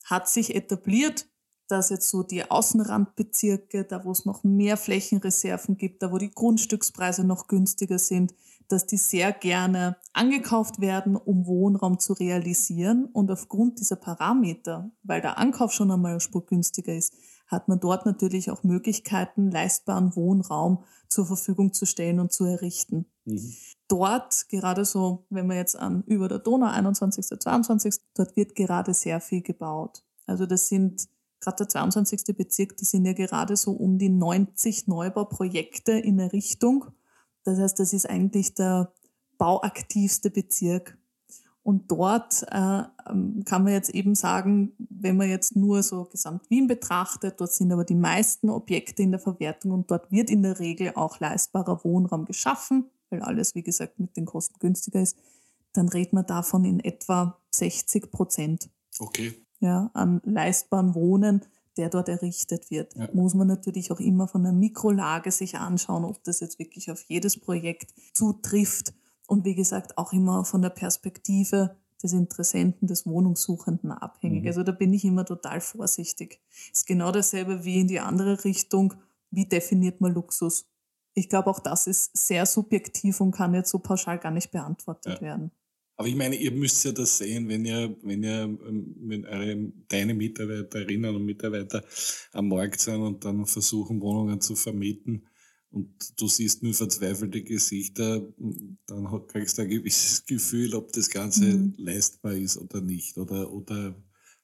hat 0.04 0.28
sich 0.28 0.56
etabliert, 0.56 1.28
dass 1.68 1.90
jetzt 1.90 2.08
so 2.08 2.24
die 2.24 2.50
Außenrandbezirke, 2.50 3.84
da 3.84 4.04
wo 4.04 4.10
es 4.10 4.24
noch 4.24 4.42
mehr 4.42 4.76
Flächenreserven 4.76 5.76
gibt, 5.76 6.02
da 6.02 6.10
wo 6.10 6.18
die 6.18 6.32
Grundstückspreise 6.32 7.22
noch 7.22 7.46
günstiger 7.46 8.00
sind, 8.00 8.34
dass 8.66 8.84
die 8.88 8.96
sehr 8.96 9.30
gerne 9.30 9.96
angekauft 10.12 10.80
werden, 10.80 11.14
um 11.14 11.46
Wohnraum 11.46 12.00
zu 12.00 12.12
realisieren. 12.12 13.04
Und 13.04 13.30
aufgrund 13.30 13.78
dieser 13.78 13.94
Parameter, 13.94 14.90
weil 15.04 15.20
der 15.20 15.38
Ankauf 15.38 15.70
schon 15.70 15.92
einmal 15.92 16.10
eine 16.10 16.20
Spur 16.20 16.44
günstiger 16.44 16.96
ist, 16.96 17.14
hat 17.46 17.68
man 17.68 17.78
dort 17.78 18.06
natürlich 18.06 18.50
auch 18.50 18.64
Möglichkeiten, 18.64 19.52
leistbaren 19.52 20.16
Wohnraum 20.16 20.82
zur 21.08 21.26
Verfügung 21.26 21.72
zu 21.72 21.86
stellen 21.86 22.18
und 22.18 22.32
zu 22.32 22.44
errichten. 22.44 23.06
Mhm. 23.24 23.54
Dort, 23.88 24.48
gerade 24.48 24.84
so, 24.84 25.26
wenn 25.30 25.46
man 25.46 25.58
jetzt 25.58 25.78
an 25.78 26.02
über 26.06 26.28
der 26.28 26.40
Donau 26.40 26.66
21., 26.66 27.38
22., 27.38 27.94
dort 28.14 28.36
wird 28.36 28.54
gerade 28.56 28.92
sehr 28.94 29.20
viel 29.20 29.42
gebaut. 29.42 30.02
Also 30.26 30.44
das 30.46 30.68
sind 30.68 31.08
gerade 31.40 31.58
der 31.58 31.68
22. 31.68 32.36
Bezirk, 32.36 32.76
das 32.76 32.90
sind 32.90 33.04
ja 33.04 33.12
gerade 33.12 33.56
so 33.56 33.72
um 33.72 33.98
die 33.98 34.08
90 34.08 34.88
Neubauprojekte 34.88 35.92
in 35.92 36.18
Errichtung. 36.18 36.86
Das 37.44 37.58
heißt, 37.60 37.78
das 37.78 37.92
ist 37.92 38.10
eigentlich 38.10 38.54
der 38.54 38.92
bauaktivste 39.38 40.30
Bezirk. 40.30 40.98
Und 41.62 41.90
dort 41.90 42.44
äh, 42.50 42.82
ähm, 43.08 43.42
kann 43.44 43.64
man 43.64 43.72
jetzt 43.72 43.90
eben 43.90 44.14
sagen, 44.14 44.72
wenn 44.78 45.16
man 45.16 45.28
jetzt 45.28 45.56
nur 45.56 45.82
so 45.82 46.04
Gesamt 46.04 46.48
Wien 46.48 46.68
betrachtet, 46.68 47.40
dort 47.40 47.52
sind 47.52 47.72
aber 47.72 47.84
die 47.84 47.96
meisten 47.96 48.50
Objekte 48.50 49.02
in 49.02 49.10
der 49.10 49.20
Verwertung 49.20 49.72
und 49.72 49.90
dort 49.90 50.10
wird 50.12 50.30
in 50.30 50.42
der 50.42 50.60
Regel 50.60 50.92
auch 50.94 51.18
leistbarer 51.18 51.84
Wohnraum 51.84 52.24
geschaffen 52.24 52.88
weil 53.10 53.22
alles, 53.22 53.54
wie 53.54 53.62
gesagt, 53.62 53.98
mit 53.98 54.16
den 54.16 54.26
Kosten 54.26 54.58
günstiger 54.58 55.00
ist, 55.00 55.16
dann 55.72 55.88
redet 55.88 56.12
man 56.12 56.26
davon 56.26 56.64
in 56.64 56.80
etwa 56.80 57.38
60 57.54 58.10
Prozent. 58.10 58.70
Okay. 58.98 59.34
Ja, 59.60 59.90
an 59.94 60.20
leistbaren 60.24 60.94
Wohnen, 60.94 61.44
der 61.76 61.90
dort 61.90 62.08
errichtet 62.08 62.70
wird. 62.70 62.94
Ja. 62.94 63.08
Muss 63.12 63.34
man 63.34 63.46
natürlich 63.46 63.90
auch 63.90 64.00
immer 64.00 64.28
von 64.28 64.42
der 64.42 64.52
Mikrolage 64.52 65.30
sich 65.30 65.56
anschauen, 65.56 66.04
ob 66.04 66.22
das 66.24 66.40
jetzt 66.40 66.58
wirklich 66.58 66.90
auf 66.90 67.02
jedes 67.02 67.38
Projekt 67.38 67.94
zutrifft. 68.14 68.94
Und 69.26 69.44
wie 69.44 69.54
gesagt, 69.54 69.98
auch 69.98 70.12
immer 70.12 70.44
von 70.44 70.62
der 70.62 70.70
Perspektive 70.70 71.76
des 72.02 72.12
Interessenten, 72.12 72.86
des 72.86 73.06
Wohnungssuchenden 73.06 73.90
abhängig. 73.90 74.42
Mhm. 74.42 74.48
Also 74.48 74.62
da 74.62 74.72
bin 74.72 74.92
ich 74.92 75.04
immer 75.04 75.24
total 75.24 75.60
vorsichtig. 75.60 76.40
Ist 76.72 76.86
genau 76.86 77.10
dasselbe 77.10 77.64
wie 77.64 77.80
in 77.80 77.88
die 77.88 78.00
andere 78.00 78.44
Richtung. 78.44 78.94
Wie 79.30 79.46
definiert 79.46 80.00
man 80.00 80.12
Luxus? 80.12 80.66
Ich 81.16 81.30
glaube, 81.30 81.50
auch 81.50 81.60
das 81.60 81.86
ist 81.86 82.16
sehr 82.16 82.44
subjektiv 82.44 83.20
und 83.20 83.32
kann 83.32 83.54
jetzt 83.54 83.70
so 83.70 83.78
pauschal 83.78 84.18
gar 84.18 84.30
nicht 84.30 84.50
beantwortet 84.50 85.14
ja. 85.14 85.20
werden. 85.22 85.50
Aber 85.96 86.08
ich 86.08 86.14
meine, 86.14 86.36
ihr 86.36 86.52
müsst 86.52 86.84
ja 86.84 86.92
das 86.92 87.16
sehen, 87.16 87.48
wenn 87.48 87.64
ihr, 87.64 87.96
wenn 88.02 88.22
ihr, 88.22 88.42
ähm, 88.42 88.94
wenn 89.00 89.24
eure, 89.24 89.72
deine 89.88 90.12
Mitarbeiterinnen 90.12 91.16
und 91.16 91.24
Mitarbeiter 91.24 91.82
am 92.32 92.48
Markt 92.48 92.80
sind 92.80 93.00
und 93.00 93.24
dann 93.24 93.46
versuchen, 93.46 94.02
Wohnungen 94.02 94.42
zu 94.42 94.56
vermieten 94.56 95.26
und 95.70 96.20
du 96.20 96.28
siehst 96.28 96.62
nur 96.62 96.74
verzweifelte 96.74 97.42
Gesichter, 97.42 98.28
dann 98.86 99.26
kriegst 99.26 99.56
du 99.56 99.62
ein 99.62 99.70
gewisses 99.70 100.26
Gefühl, 100.26 100.74
ob 100.74 100.92
das 100.92 101.08
Ganze 101.08 101.46
mhm. 101.46 101.74
leistbar 101.78 102.34
ist 102.34 102.58
oder 102.58 102.82
nicht. 102.82 103.16
Oder, 103.16 103.50
oder 103.50 103.96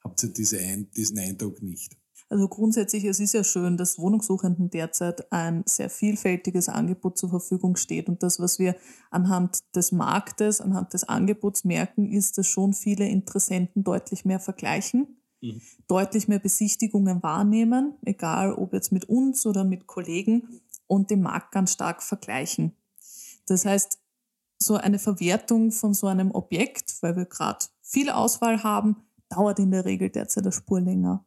habt 0.02 0.22
ihr 0.22 0.30
diese 0.30 0.58
ein, 0.58 0.90
diesen 0.90 1.18
Eindruck 1.18 1.60
nicht? 1.60 1.98
Also 2.32 2.48
grundsätzlich, 2.48 3.04
es 3.04 3.20
ist 3.20 3.34
ja 3.34 3.44
schön, 3.44 3.76
dass 3.76 3.98
Wohnungssuchenden 3.98 4.70
derzeit 4.70 5.30
ein 5.30 5.64
sehr 5.66 5.90
vielfältiges 5.90 6.70
Angebot 6.70 7.18
zur 7.18 7.28
Verfügung 7.28 7.76
steht. 7.76 8.08
Und 8.08 8.22
das, 8.22 8.40
was 8.40 8.58
wir 8.58 8.74
anhand 9.10 9.62
des 9.76 9.92
Marktes, 9.92 10.62
anhand 10.62 10.94
des 10.94 11.04
Angebots 11.04 11.64
merken, 11.64 12.10
ist, 12.10 12.38
dass 12.38 12.46
schon 12.46 12.72
viele 12.72 13.06
Interessenten 13.06 13.84
deutlich 13.84 14.24
mehr 14.24 14.40
vergleichen, 14.40 15.18
mhm. 15.42 15.60
deutlich 15.88 16.26
mehr 16.26 16.38
Besichtigungen 16.38 17.22
wahrnehmen, 17.22 17.96
egal 18.02 18.54
ob 18.54 18.72
jetzt 18.72 18.92
mit 18.92 19.10
uns 19.10 19.44
oder 19.44 19.62
mit 19.62 19.86
Kollegen 19.86 20.62
und 20.86 21.10
den 21.10 21.20
Markt 21.20 21.52
ganz 21.52 21.72
stark 21.74 22.02
vergleichen. 22.02 22.72
Das 23.44 23.66
heißt, 23.66 23.98
so 24.58 24.76
eine 24.76 24.98
Verwertung 24.98 25.70
von 25.70 25.92
so 25.92 26.06
einem 26.06 26.30
Objekt, 26.30 26.96
weil 27.02 27.14
wir 27.14 27.26
gerade 27.26 27.66
viel 27.82 28.08
Auswahl 28.08 28.62
haben, 28.62 29.04
dauert 29.28 29.58
in 29.58 29.70
der 29.70 29.84
Regel 29.84 30.08
derzeit 30.08 30.44
eine 30.44 30.52
Spur 30.52 30.80
länger. 30.80 31.26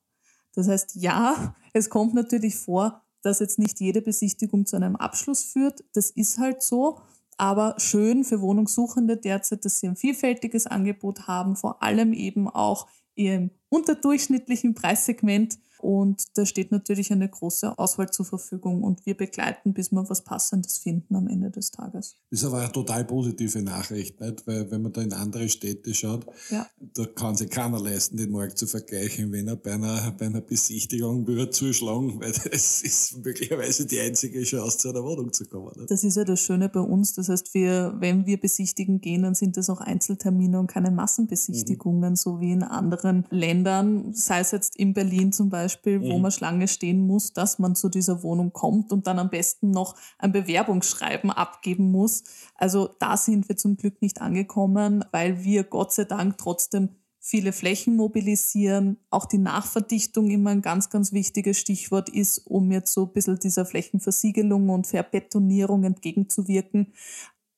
Das 0.56 0.68
heißt, 0.68 0.96
ja, 0.96 1.56
es 1.74 1.90
kommt 1.90 2.14
natürlich 2.14 2.56
vor, 2.56 3.02
dass 3.22 3.40
jetzt 3.40 3.60
nicht 3.60 3.80
jede 3.80 4.02
Besichtigung 4.02 4.66
zu 4.66 4.76
einem 4.76 4.96
Abschluss 4.96 5.44
führt. 5.44 5.84
Das 5.94 6.12
ist 6.12 6.38
halt 6.38 6.62
so. 6.62 7.00
Aber 7.38 7.76
schön 7.80 8.24
für 8.24 8.40
Wohnungssuchende 8.40 9.18
derzeit, 9.18 9.66
dass 9.66 9.80
sie 9.80 9.88
ein 9.88 9.98
vielfältiges 9.98 10.68
Angebot 10.68 11.28
haben, 11.28 11.56
vor 11.56 11.84
allem 11.84 12.14
eben 12.14 12.48
auch 12.48 12.88
im 13.16 13.52
unterdurchschnittlichen 13.70 14.74
Preissegment 14.74 15.58
und 15.80 16.24
da 16.38 16.46
steht 16.46 16.72
natürlich 16.72 17.12
eine 17.12 17.30
große 17.30 17.78
Auswahl 17.78 18.10
zur 18.10 18.26
Verfügung 18.26 18.84
und 18.84 19.06
wir 19.06 19.16
begleiten, 19.16 19.74
bis 19.74 19.92
wir 19.92 20.10
was 20.10 20.24
Passendes 20.24 20.78
finden 20.78 21.16
am 21.16 21.28
Ende 21.28 21.52
des 21.52 21.72
Tages. 21.72 22.16
Das 22.30 22.42
ist 22.42 22.46
aber 22.46 22.60
eine 22.60 22.72
total 22.72 23.06
positive 23.06 23.62
Nachricht, 23.62 24.20
nicht? 24.20 24.48
weil 24.48 24.70
wenn 24.72 24.82
man 24.82 24.94
da 24.94 25.02
in 25.02 25.14
andere 25.14 25.50
Städte 25.50 25.94
schaut, 25.94 26.26
ja. 26.50 26.68
da 26.80 27.06
kann 27.06 27.36
sich 27.36 27.50
keiner 27.50 27.80
leisten, 27.80 28.18
den 28.18 28.32
Markt 28.32 28.58
zu 28.58 28.68
vergleichen, 28.68 29.32
wenn 29.32 29.48
er 29.48 29.56
bei 29.56 29.74
einer, 29.74 30.12
bei 30.18 30.26
einer 30.26 30.42
Besichtigung 30.42 31.28
würde 31.28 31.50
zuschlagen, 31.50 32.20
weil 32.20 32.32
das 32.32 32.82
ist 32.82 33.24
möglicherweise 33.24 33.86
die 33.86 34.00
einzige 34.00 34.44
Chance, 34.44 34.78
zu 34.78 34.90
einer 34.90 35.04
Wohnung 35.04 35.32
zu 35.32 35.46
kommen. 35.46 35.72
Nicht? 35.78 35.92
Das 35.92 36.04
ist 36.04 36.18
ja 36.18 36.24
das 36.24 36.42
Schöne 36.42 36.70
bei 36.70 36.80
uns. 36.80 37.14
Das 37.14 37.30
heißt, 37.30 37.54
wir, 37.54 37.96
wenn 38.00 38.26
wir 38.26 38.40
besichtigen 38.40 39.02
gehen, 39.02 39.24
dann 39.24 39.36
sind 39.36 39.58
das 39.58 39.70
auch 39.70 39.82
Einzeltermine 39.82 40.60
und 40.60 40.68
keine 40.68 40.92
Massenbesichtigungen, 40.92 42.12
mhm. 42.12 42.16
so 42.16 42.40
wie 42.40 42.52
in 42.52 42.64
anderen 42.64 43.26
Ländern, 43.30 44.14
sei 44.14 44.40
es 44.40 44.52
jetzt 44.52 44.76
in 44.76 44.94
Berlin 44.94 45.32
zum 45.32 45.50
Beispiel, 45.50 45.65
Beispiel, 45.66 46.00
mhm. 46.00 46.10
wo 46.12 46.20
man 46.20 46.32
Schlange 46.32 46.68
stehen 46.68 47.06
muss, 47.08 47.34
dass 47.34 47.60
man 47.60 47.76
zu 47.76 47.90
dieser 47.90 48.22
Wohnung 48.24 48.54
kommt 48.54 48.92
und 48.92 49.08
dann 49.08 49.20
am 49.20 49.30
besten 49.30 49.72
noch 49.72 49.96
ein 50.20 50.32
Bewerbungsschreiben 50.32 51.32
abgeben 51.32 51.92
muss. 51.92 52.24
Also 52.56 52.90
da 53.00 53.18
sind 53.18 53.50
wir 53.50 53.58
zum 53.58 53.78
Glück 53.78 54.02
nicht 54.02 54.22
angekommen, 54.22 55.04
weil 55.12 55.44
wir 55.44 55.64
Gott 55.64 55.92
sei 55.94 56.06
Dank 56.06 56.38
trotzdem 56.38 56.90
viele 57.20 57.54
Flächen 57.54 57.96
mobilisieren. 57.96 58.98
Auch 59.10 59.26
die 59.26 59.40
Nachverdichtung 59.40 60.30
immer 60.30 60.52
ein 60.52 60.62
ganz, 60.62 60.92
ganz 60.92 61.12
wichtiges 61.12 61.58
Stichwort 61.58 62.08
ist, 62.10 62.38
um 62.46 62.72
jetzt 62.72 62.94
so 62.94 63.06
ein 63.06 63.14
bisschen 63.14 63.40
dieser 63.40 63.66
Flächenversiegelung 63.66 64.70
und 64.70 64.86
Verbetonierung 64.86 65.84
entgegenzuwirken. 65.86 66.94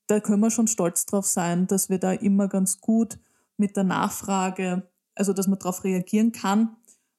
Da 0.07 0.21
können 0.21 0.39
wir 0.39 0.51
schon 0.51 0.67
stolz 0.67 1.05
drauf 1.05 1.25
sein, 1.25 1.67
dass 1.67 1.89
wir 1.89 1.99
da 1.99 2.13
immer 2.13 2.47
ganz 2.47 2.79
gut 2.79 3.19
mit 3.57 3.75
der 3.75 3.83
Nachfrage, 3.83 4.89
also 5.15 5.33
dass 5.33 5.47
man 5.47 5.59
darauf 5.59 5.83
reagieren 5.83 6.31
kann. 6.31 6.77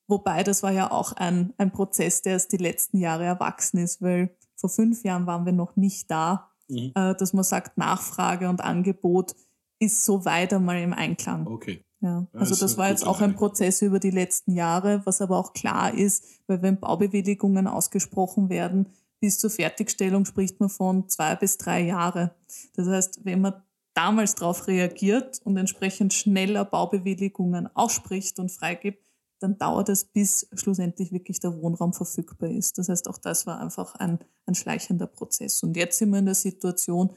Wobei 0.09 0.43
das 0.43 0.63
war 0.63 0.73
ja 0.73 0.91
auch 0.91 1.13
ein, 1.13 1.53
ein 1.59 1.71
Prozess, 1.71 2.23
der 2.23 2.33
erst 2.33 2.53
die 2.53 2.57
letzten 2.57 2.99
Jahre 2.99 3.25
erwachsen 3.25 3.79
ist, 3.79 4.01
weil 4.01 4.35
vor 4.57 4.71
fünf 4.71 5.05
Jahren 5.05 5.27
waren 5.27 5.45
wir 5.45 5.53
noch 5.53 5.77
nicht 5.77 6.11
da, 6.11 6.51
mhm. 6.69 6.93
äh, 6.95 7.15
dass 7.15 7.35
man 7.35 7.45
sagt, 7.45 7.77
Nachfrage 7.77 8.49
und 8.49 8.63
Angebot 8.63 9.35
ist 9.79 10.05
so 10.05 10.25
weit 10.25 10.53
einmal 10.53 10.79
im 10.79 10.95
Einklang. 10.95 11.47
Okay. 11.47 11.85
Ja, 12.01 12.27
also 12.33 12.51
das, 12.51 12.61
das 12.61 12.79
war 12.79 12.91
jetzt 12.91 13.07
auch 13.07 13.21
ein 13.21 13.35
Prozess 13.35 13.83
über 13.83 13.99
die 13.99 14.11
letzten 14.11 14.53
Jahre, 14.53 15.03
was 15.05 15.21
aber 15.21 15.37
auch 15.37 15.53
klar 15.53 15.93
ist, 15.93 16.25
weil 16.47 16.63
wenn 16.63 16.79
Baubewilligungen 16.79 17.67
ausgesprochen 17.67 18.49
werden, 18.51 18.91
bis 19.21 19.39
zur 19.39 19.51
Fertigstellung 19.51 20.25
spricht 20.25 20.61
man 20.61 20.69
von 20.69 21.09
zwei 21.09 21.35
bis 21.35 21.59
drei 21.59 21.81
Jahre. 21.81 22.37
Das 22.77 22.87
heißt, 22.87 23.25
wenn 23.25 23.41
man 23.41 23.55
damals 23.95 24.37
darauf 24.37 24.69
reagiert 24.69 25.41
und 25.43 25.57
entsprechend 25.57 26.15
schneller 26.15 26.65
Baubewilligungen 26.65 27.69
ausspricht 27.75 28.39
und 28.39 28.53
freigibt, 28.53 29.08
dann 29.41 29.59
dauert 29.59 29.89
es, 29.89 30.05
bis 30.05 30.49
schlussendlich 30.55 31.13
wirklich 31.13 31.41
der 31.41 31.61
Wohnraum 31.61 31.93
verfügbar 31.93 32.51
ist. 32.51 32.79
Das 32.79 32.89
heißt, 32.89 33.09
auch 33.09 33.19
das 33.19 33.47
war 33.47 33.61
einfach 33.61 33.95
ein, 33.95 34.19
ein 34.47 34.55
schleichender 34.55 35.07
Prozess. 35.07 35.63
Und 35.63 35.77
jetzt 35.77 35.99
sind 35.99 36.11
wir 36.11 36.19
in 36.19 36.27
der 36.27 36.35
Situation, 36.35 37.13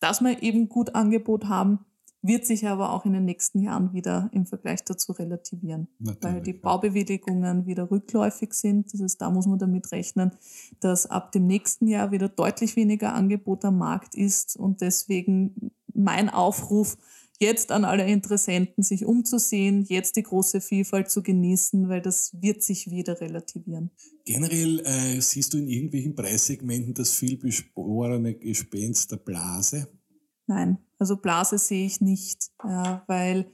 dass 0.00 0.20
wir 0.20 0.42
eben 0.42 0.68
gut 0.68 0.94
Angebot 0.94 1.44
haben, 1.46 1.84
wird 2.22 2.46
sich 2.46 2.66
aber 2.68 2.92
auch 2.92 3.04
in 3.04 3.12
den 3.12 3.24
nächsten 3.24 3.60
Jahren 3.60 3.92
wieder 3.92 4.30
im 4.32 4.46
Vergleich 4.46 4.84
dazu 4.84 5.12
relativieren, 5.12 5.88
Natürlich, 5.98 6.22
weil 6.22 6.40
die 6.40 6.52
Baubewilligungen 6.52 7.66
wieder 7.66 7.90
rückläufig 7.90 8.54
sind. 8.54 8.92
Das 8.92 9.02
heißt, 9.02 9.20
da 9.20 9.30
muss 9.30 9.46
man 9.46 9.58
damit 9.58 9.90
rechnen, 9.90 10.30
dass 10.78 11.06
ab 11.06 11.32
dem 11.32 11.48
nächsten 11.48 11.88
Jahr 11.88 12.12
wieder 12.12 12.28
deutlich 12.28 12.76
weniger 12.76 13.12
Angebot 13.14 13.64
am 13.64 13.78
Markt 13.78 14.14
ist 14.14 14.56
und 14.56 14.80
deswegen 14.80 15.72
mein 15.92 16.30
Aufruf 16.30 16.96
jetzt 17.42 17.70
an 17.70 17.84
alle 17.84 18.06
Interessenten, 18.06 18.82
sich 18.82 19.04
umzusehen, 19.04 19.84
jetzt 19.88 20.16
die 20.16 20.22
große 20.22 20.62
Vielfalt 20.62 21.10
zu 21.10 21.22
genießen, 21.22 21.88
weil 21.90 22.00
das 22.00 22.40
wird 22.40 22.62
sich 22.62 22.90
wieder 22.90 23.20
relativieren. 23.20 23.90
Generell 24.24 24.80
äh, 24.80 25.20
siehst 25.20 25.52
du 25.52 25.58
in 25.58 25.68
irgendwelchen 25.68 26.14
Preissegmenten 26.14 26.94
das 26.94 27.12
viel 27.12 27.36
besporene 27.36 28.34
Gespenst 28.34 29.12
der 29.12 29.18
Blase? 29.18 29.88
Nein, 30.46 30.78
also 30.98 31.16
Blase 31.16 31.58
sehe 31.58 31.84
ich 31.84 32.00
nicht, 32.00 32.50
ja, 32.64 33.04
weil, 33.06 33.50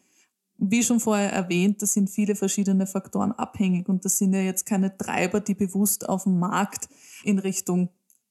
wie 0.59 0.83
schon 0.83 1.01
vorher 1.01 1.33
erwähnt, 1.33 1.83
das 1.83 1.95
sind 1.95 2.11
viele 2.11 2.35
verschiedene 2.37 2.87
Faktoren 2.87 3.33
abhängig 3.33 3.89
und 3.89 4.05
das 4.05 4.19
sind 4.19 4.35
ja 4.35 4.41
jetzt 4.41 4.67
keine 4.67 4.97
Treiber, 4.97 5.41
die 5.41 5.55
bewusst 5.55 6.09
auf 6.09 6.25
dem 6.25 6.39
Markt 6.39 6.89
in 7.25 7.39
Richtung 7.39 7.89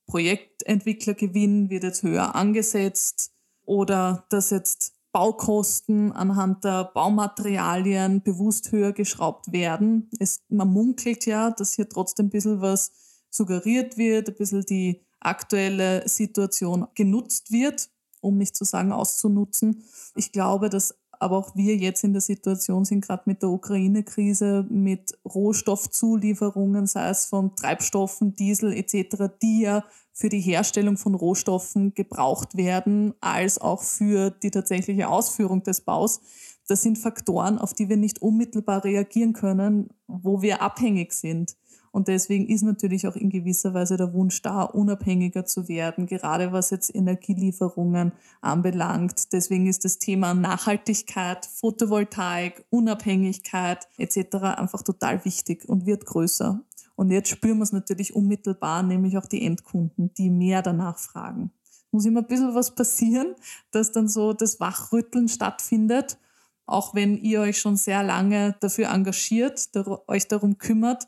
Projektentwicklergewinn 0.08 1.70
wird 1.70 1.84
jetzt 1.84 2.04
höher 2.04 2.34
angesetzt 2.34 3.34
oder 3.66 4.26
dass 4.30 4.52
jetzt 4.52 4.97
Baukosten 5.18 6.12
anhand 6.12 6.64
der 6.64 6.92
Baumaterialien 6.94 8.22
bewusst 8.22 8.72
höher 8.72 8.94
geschraubt 8.94 9.52
werden. 9.52 10.12
Es, 10.20 10.44
man 10.48 10.68
munkelt 10.68 11.26
ja, 11.26 11.50
dass 11.50 11.74
hier 11.74 11.90
trotzdem 11.90 12.28
ein 12.28 12.30
bisschen 12.30 12.62
was 12.62 12.92
suggeriert 13.32 13.98
wird, 13.98 14.30
ein 14.30 14.36
bisschen 14.36 14.64
die 14.68 15.08
aktuelle 15.20 16.08
Situation 16.08 16.86
genutzt 16.94 17.51
wird 17.51 17.90
um 18.20 18.38
nicht 18.38 18.56
zu 18.56 18.66
sagen 18.66 18.92
auszunutzen. 18.92 19.84
Ich 20.16 20.32
glaube, 20.32 20.70
dass 20.70 21.00
aber 21.20 21.38
auch 21.38 21.56
wir 21.56 21.75
jetzt 21.75 22.03
in 22.03 22.14
der 22.14 22.22
Situation 22.22 22.86
sind, 22.86 23.01
gerade 23.01 23.24
mit 23.25 23.42
der 23.42 23.50
Ukraine-Krise, 23.50 24.66
mit 24.70 25.18
Rohstoffzulieferungen, 25.25 26.88
sei 26.88 27.10
es 27.10 27.25
von 27.25 27.56
Treibstoffen, 27.56 28.36
Diesel 28.36 28.74
etc., 28.74 29.34
die 29.42 29.62
ja 29.62 29.84
für 30.14 30.30
die 30.30 30.42
Herstellung 30.42 30.98
von 30.98 31.14
Rohstoffen 31.14 31.94
gebraucht 31.94 32.58
werden, 32.58 33.14
als 33.22 33.60
auch 33.60 33.84
für 33.84 34.32
die 34.32 34.51
tatsächliche 34.51 35.10
Ausführung 35.10 35.64
des 35.64 35.82
Baus. 35.82 36.22
Das 36.68 36.82
sind 36.82 36.98
Faktoren, 36.98 37.60
auf 37.60 37.74
die 37.74 37.88
wir 37.88 37.98
nicht 37.98 38.22
unmittelbar 38.22 38.84
reagieren 38.84 39.34
können, 39.34 39.90
wo 40.08 40.42
wir 40.42 40.62
abhängig 40.62 41.14
sind. 41.14 41.56
Und 41.98 42.10
deswegen 42.10 42.48
ist 42.48 42.62
natürlich 42.62 43.07
auch 43.07 43.16
in 43.16 43.31
gewisser 43.31 43.74
Weise 43.74 43.98
der 43.98 44.14
Wunsch 44.14 44.44
da, 44.44 44.62
unabhängiger 44.62 45.46
zu 45.46 45.68
werden, 45.68 46.05
gerade 46.05 46.51
was 46.51 46.70
jetzt 46.70 46.94
Energielieferungen 46.94 48.12
anbelangt. 48.40 49.33
Deswegen 49.33 49.66
ist 49.66 49.83
das 49.83 49.98
Thema 49.98 50.36
Nachhaltigkeit, 50.36 51.48
Photovoltaik, 51.48 52.64
Unabhängigkeit 52.70 53.88
etc. 53.98 54.36
einfach 54.57 54.83
total 54.83 55.25
wichtig 55.25 55.68
und 55.68 55.88
wird 55.88 56.05
größer. 56.05 56.62
Und 56.96 57.10
jetzt 57.10 57.29
spüren 57.29 57.57
wir 57.57 57.64
es 57.64 57.74
natürlich 57.74 58.16
unmittelbar, 58.16 58.83
nämlich 58.83 59.18
auch 59.18 59.25
die 59.25 59.44
Endkunden, 59.44 60.14
die 60.14 60.29
mehr 60.29 60.62
danach 60.62 61.00
fragen. 61.00 61.50
Muss 61.90 62.05
immer 62.05 62.20
ein 62.20 62.27
bisschen 62.27 62.53
was 62.53 62.75
passieren, 62.75 63.33
dass 63.72 63.92
dann 63.92 64.07
so 64.07 64.33
das 64.33 64.60
Wachrütteln 64.60 65.29
stattfindet, 65.29 66.20
auch 66.68 66.94
wenn 66.94 67.18
ihr 67.18 67.42
euch 67.42 67.57
schon 67.57 67.75
sehr 67.75 68.03
lange 68.03 68.55
dafür 68.60 68.90
engagiert, 68.90 69.68
euch 70.05 70.27
darum 70.27 70.60
kümmert, 70.60 71.07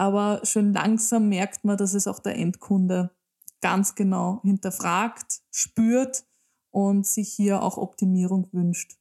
aber 0.00 0.40
schon 0.44 0.72
langsam 0.72 1.28
merkt 1.28 1.62
man, 1.62 1.76
dass 1.76 1.92
es 1.92 2.06
auch 2.06 2.20
der 2.20 2.34
Endkunde 2.36 3.10
ganz 3.60 3.94
genau 3.94 4.40
hinterfragt, 4.42 5.42
spürt 5.50 6.24
und 6.70 7.06
sich 7.06 7.28
hier 7.28 7.62
auch 7.62 7.76
Optimierung 7.76 8.48
wünscht. 8.50 8.96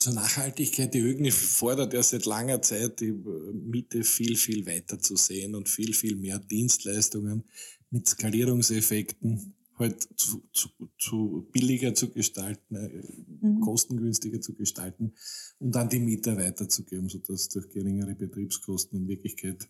Zur 0.00 0.14
Nachhaltigkeit, 0.14 0.92
die 0.94 0.98
ÖGNI 0.98 1.30
fordert 1.30 1.94
ja 1.94 2.02
seit 2.02 2.26
langer 2.26 2.60
Zeit, 2.60 2.98
die 2.98 3.12
Miete 3.12 4.02
viel, 4.02 4.36
viel 4.36 4.66
weiter 4.66 4.98
zu 4.98 5.14
sehen 5.14 5.54
und 5.54 5.68
viel, 5.68 5.94
viel 5.94 6.16
mehr 6.16 6.40
Dienstleistungen 6.40 7.44
mit 7.90 8.08
Skalierungseffekten 8.08 9.54
halt 9.78 10.08
zu, 10.18 10.42
zu, 10.52 10.70
zu 10.98 11.48
billiger 11.52 11.94
zu 11.94 12.10
gestalten, 12.10 12.74
äh, 12.74 13.46
mhm. 13.46 13.60
kostengünstiger 13.60 14.40
zu 14.40 14.54
gestalten 14.54 15.12
und 15.60 15.72
dann 15.72 15.88
die 15.88 16.00
Mieter 16.00 16.36
weiterzugeben, 16.36 17.08
sodass 17.08 17.48
durch 17.48 17.68
geringere 17.68 18.16
Betriebskosten 18.16 19.02
in 19.02 19.08
Wirklichkeit 19.08 19.68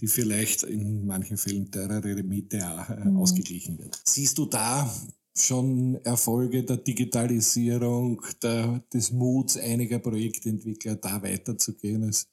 die 0.00 0.08
vielleicht 0.08 0.64
in 0.64 1.06
manchen 1.06 1.36
Fällen 1.36 1.70
teurere 1.70 2.22
Miete 2.22 2.58
äh, 2.58 3.08
mhm. 3.08 3.16
ausgeglichen 3.16 3.78
wird. 3.78 4.00
Siehst 4.04 4.38
du 4.38 4.46
da 4.46 4.92
schon 5.36 5.96
Erfolge 6.04 6.64
der 6.64 6.78
Digitalisierung, 6.78 8.22
der, 8.42 8.82
des 8.92 9.10
Muts 9.12 9.56
einiger 9.56 9.98
Projektentwickler, 9.98 10.96
da 10.96 11.22
weiterzugehen 11.22 12.04
als 12.04 12.28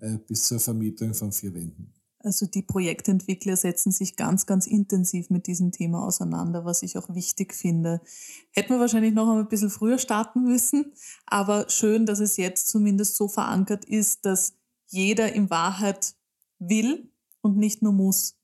äh, 0.00 0.18
bis 0.18 0.44
zur 0.44 0.60
Vermietung 0.60 1.14
von 1.14 1.32
vier 1.32 1.54
Wänden? 1.54 1.92
Also 2.20 2.46
die 2.46 2.62
Projektentwickler 2.62 3.56
setzen 3.56 3.92
sich 3.92 4.16
ganz, 4.16 4.44
ganz 4.44 4.66
intensiv 4.66 5.30
mit 5.30 5.46
diesem 5.46 5.70
Thema 5.70 6.04
auseinander, 6.04 6.64
was 6.64 6.82
ich 6.82 6.98
auch 6.98 7.14
wichtig 7.14 7.54
finde. 7.54 8.00
Hätten 8.50 8.70
wir 8.70 8.80
wahrscheinlich 8.80 9.14
noch 9.14 9.28
ein 9.36 9.48
bisschen 9.48 9.70
früher 9.70 9.98
starten 9.98 10.42
müssen, 10.42 10.92
aber 11.26 11.68
schön, 11.68 12.06
dass 12.06 12.18
es 12.18 12.36
jetzt 12.36 12.68
zumindest 12.68 13.16
so 13.16 13.28
verankert 13.28 13.84
ist, 13.84 14.24
dass 14.24 14.54
jeder 14.88 15.32
in 15.32 15.48
Wahrheit 15.48 16.16
will 16.58 17.10
und 17.40 17.56
nicht 17.56 17.82
nur 17.82 17.92
muss. 17.92 18.36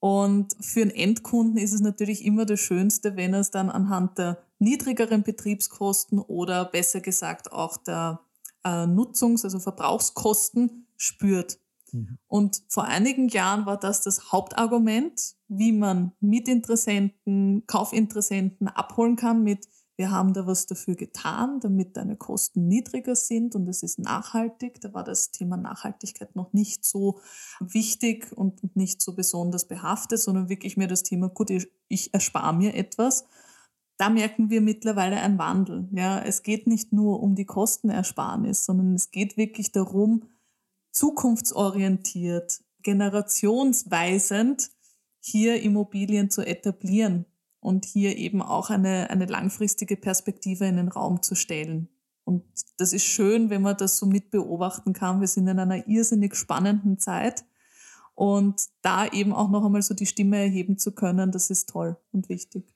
Und 0.00 0.54
für 0.60 0.82
einen 0.82 0.90
Endkunden 0.90 1.56
ist 1.56 1.72
es 1.72 1.80
natürlich 1.80 2.24
immer 2.24 2.44
das 2.44 2.60
Schönste, 2.60 3.16
wenn 3.16 3.32
er 3.32 3.40
es 3.40 3.50
dann 3.50 3.70
anhand 3.70 4.18
der 4.18 4.44
niedrigeren 4.58 5.22
Betriebskosten 5.22 6.18
oder 6.18 6.66
besser 6.66 7.00
gesagt 7.00 7.52
auch 7.52 7.78
der 7.78 8.20
äh, 8.64 8.86
Nutzungs-, 8.86 9.44
also 9.44 9.60
Verbrauchskosten 9.60 10.86
spürt. 10.96 11.58
Mhm. 11.92 12.18
Und 12.26 12.62
vor 12.68 12.84
einigen 12.84 13.28
Jahren 13.28 13.64
war 13.66 13.78
das 13.78 14.02
das 14.02 14.32
Hauptargument, 14.32 15.36
wie 15.48 15.72
man 15.72 16.12
Mietinteressenten, 16.20 17.66
Kaufinteressenten 17.66 18.68
abholen 18.68 19.16
kann 19.16 19.42
mit 19.42 19.68
wir 19.96 20.10
haben 20.10 20.32
da 20.32 20.46
was 20.46 20.66
dafür 20.66 20.96
getan, 20.96 21.60
damit 21.60 21.96
deine 21.96 22.16
Kosten 22.16 22.66
niedriger 22.66 23.14
sind 23.14 23.54
und 23.54 23.68
es 23.68 23.84
ist 23.84 23.98
nachhaltig. 24.00 24.80
Da 24.80 24.92
war 24.92 25.04
das 25.04 25.30
Thema 25.30 25.56
Nachhaltigkeit 25.56 26.34
noch 26.34 26.52
nicht 26.52 26.84
so 26.84 27.20
wichtig 27.60 28.32
und 28.36 28.76
nicht 28.76 29.00
so 29.00 29.14
besonders 29.14 29.68
behaftet, 29.68 30.18
sondern 30.18 30.48
wirklich 30.48 30.76
mehr 30.76 30.88
das 30.88 31.04
Thema, 31.04 31.28
gut, 31.28 31.50
ich 31.88 32.12
erspare 32.12 32.54
mir 32.54 32.74
etwas. 32.74 33.24
Da 33.96 34.10
merken 34.10 34.50
wir 34.50 34.60
mittlerweile 34.60 35.20
einen 35.20 35.38
Wandel. 35.38 35.88
Ja, 35.92 36.20
es 36.20 36.42
geht 36.42 36.66
nicht 36.66 36.92
nur 36.92 37.22
um 37.22 37.36
die 37.36 37.46
Kostenersparnis, 37.46 38.64
sondern 38.64 38.94
es 38.94 39.12
geht 39.12 39.36
wirklich 39.36 39.70
darum, 39.70 40.24
zukunftsorientiert, 40.90 42.64
generationsweisend 42.82 44.70
hier 45.20 45.62
Immobilien 45.62 46.30
zu 46.30 46.42
etablieren 46.42 47.26
und 47.64 47.86
hier 47.86 48.18
eben 48.18 48.42
auch 48.42 48.68
eine, 48.68 49.08
eine 49.08 49.24
langfristige 49.24 49.96
Perspektive 49.96 50.66
in 50.66 50.76
den 50.76 50.88
Raum 50.88 51.22
zu 51.22 51.34
stellen. 51.34 51.88
Und 52.24 52.44
das 52.76 52.92
ist 52.92 53.04
schön, 53.04 53.48
wenn 53.48 53.62
man 53.62 53.78
das 53.78 53.96
so 53.96 54.04
mit 54.04 54.30
beobachten 54.30 54.92
kann. 54.92 55.20
Wir 55.20 55.28
sind 55.28 55.48
in 55.48 55.58
einer 55.58 55.88
irrsinnig 55.88 56.36
spannenden 56.36 56.98
Zeit. 56.98 57.46
Und 58.14 58.66
da 58.82 59.06
eben 59.06 59.32
auch 59.32 59.48
noch 59.48 59.64
einmal 59.64 59.80
so 59.80 59.94
die 59.94 60.04
Stimme 60.04 60.36
erheben 60.36 60.76
zu 60.76 60.92
können, 60.92 61.32
das 61.32 61.48
ist 61.48 61.70
toll 61.70 61.96
und 62.12 62.28
wichtig. 62.28 62.73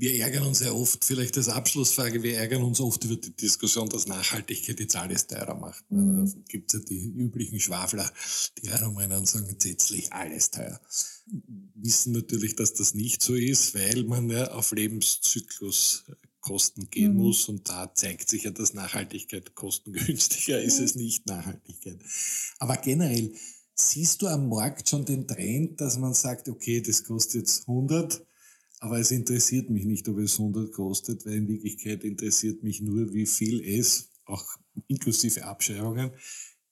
Wir 0.00 0.18
ärgern 0.22 0.46
uns 0.46 0.60
ja 0.60 0.72
oft, 0.72 1.04
vielleicht 1.04 1.36
als 1.36 1.48
Abschlussfrage, 1.48 2.22
wir 2.22 2.38
ärgern 2.38 2.62
uns 2.62 2.80
oft 2.80 3.04
über 3.04 3.16
die 3.16 3.36
Diskussion, 3.36 3.86
dass 3.90 4.06
Nachhaltigkeit 4.06 4.80
jetzt 4.80 4.96
alles 4.96 5.26
teurer 5.26 5.54
macht. 5.54 5.84
Mhm. 5.90 6.24
Da 6.24 6.40
gibt 6.48 6.72
es 6.72 6.80
ja 6.80 6.86
die 6.86 7.04
üblichen 7.04 7.60
Schwafler, 7.60 8.10
die 8.56 8.70
herumrennen 8.70 9.18
und 9.18 9.28
sagen, 9.28 9.54
gesetzlich 9.58 10.10
alles 10.10 10.50
teuer. 10.50 10.80
Wissen 11.74 12.14
natürlich, 12.14 12.56
dass 12.56 12.72
das 12.72 12.94
nicht 12.94 13.22
so 13.22 13.34
ist, 13.34 13.74
weil 13.74 14.04
man 14.04 14.30
ja 14.30 14.52
auf 14.52 14.72
Lebenszyklus 14.72 16.06
Kosten 16.40 16.88
gehen 16.88 17.12
mhm. 17.12 17.18
muss. 17.18 17.50
Und 17.50 17.68
da 17.68 17.94
zeigt 17.94 18.30
sich 18.30 18.44
ja, 18.44 18.50
dass 18.50 18.72
Nachhaltigkeit 18.72 19.54
kostengünstiger 19.54 20.62
ist 20.62 20.80
es 20.80 20.94
nicht 20.94 21.26
Nachhaltigkeit. 21.26 21.98
Aber 22.58 22.78
generell, 22.78 23.34
siehst 23.74 24.22
du 24.22 24.28
am 24.28 24.48
Markt 24.48 24.88
schon 24.88 25.04
den 25.04 25.26
Trend, 25.26 25.78
dass 25.80 25.98
man 25.98 26.14
sagt, 26.14 26.48
okay, 26.48 26.80
das 26.80 27.04
kostet 27.04 27.42
jetzt 27.42 27.68
100, 27.68 28.24
aber 28.80 28.98
es 28.98 29.10
interessiert 29.10 29.70
mich 29.70 29.84
nicht, 29.84 30.08
ob 30.08 30.18
es 30.18 30.38
100 30.38 30.72
kostet, 30.72 31.26
weil 31.26 31.34
in 31.34 31.48
Wirklichkeit 31.48 32.02
interessiert 32.02 32.62
mich 32.62 32.80
nur, 32.80 33.12
wie 33.12 33.26
viel 33.26 33.62
es, 33.62 34.10
auch 34.24 34.44
inklusive 34.88 35.44
Abschreibungen, 35.44 36.12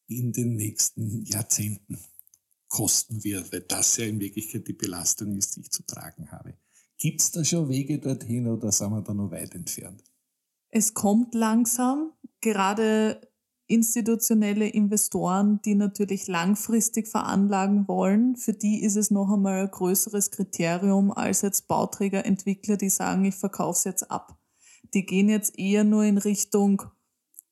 in 0.06 0.32
den 0.32 0.56
nächsten 0.56 1.24
Jahrzehnten 1.24 1.98
kosten 2.68 3.22
wird, 3.24 3.52
weil 3.52 3.60
das 3.60 3.98
ja 3.98 4.06
in 4.06 4.20
Wirklichkeit 4.20 4.66
die 4.66 4.72
Belastung 4.72 5.36
ist, 5.36 5.56
die 5.56 5.60
ich 5.60 5.70
zu 5.70 5.84
tragen 5.84 6.30
habe. 6.30 6.54
Gibt 6.96 7.20
es 7.20 7.30
da 7.30 7.44
schon 7.44 7.68
Wege 7.68 7.98
dorthin 7.98 8.48
oder 8.48 8.72
sind 8.72 8.90
wir 8.90 9.02
da 9.02 9.12
noch 9.14 9.30
weit 9.30 9.54
entfernt? 9.54 10.02
Es 10.70 10.94
kommt 10.94 11.34
langsam. 11.34 12.12
Gerade 12.40 13.27
institutionelle 13.68 14.66
Investoren, 14.66 15.60
die 15.64 15.74
natürlich 15.74 16.26
langfristig 16.26 17.06
veranlagen 17.06 17.86
wollen, 17.86 18.36
für 18.36 18.54
die 18.54 18.82
ist 18.82 18.96
es 18.96 19.10
noch 19.10 19.30
einmal 19.30 19.60
ein 19.60 19.70
größeres 19.70 20.30
Kriterium 20.30 21.12
als 21.12 21.42
jetzt 21.42 21.68
Bauträger, 21.68 22.24
Entwickler, 22.24 22.76
die 22.76 22.88
sagen, 22.88 23.24
ich 23.24 23.36
verkaufe 23.36 23.76
es 23.76 23.84
jetzt 23.84 24.10
ab. 24.10 24.38
Die 24.94 25.04
gehen 25.04 25.28
jetzt 25.28 25.58
eher 25.58 25.84
nur 25.84 26.04
in 26.04 26.18
Richtung, 26.18 26.82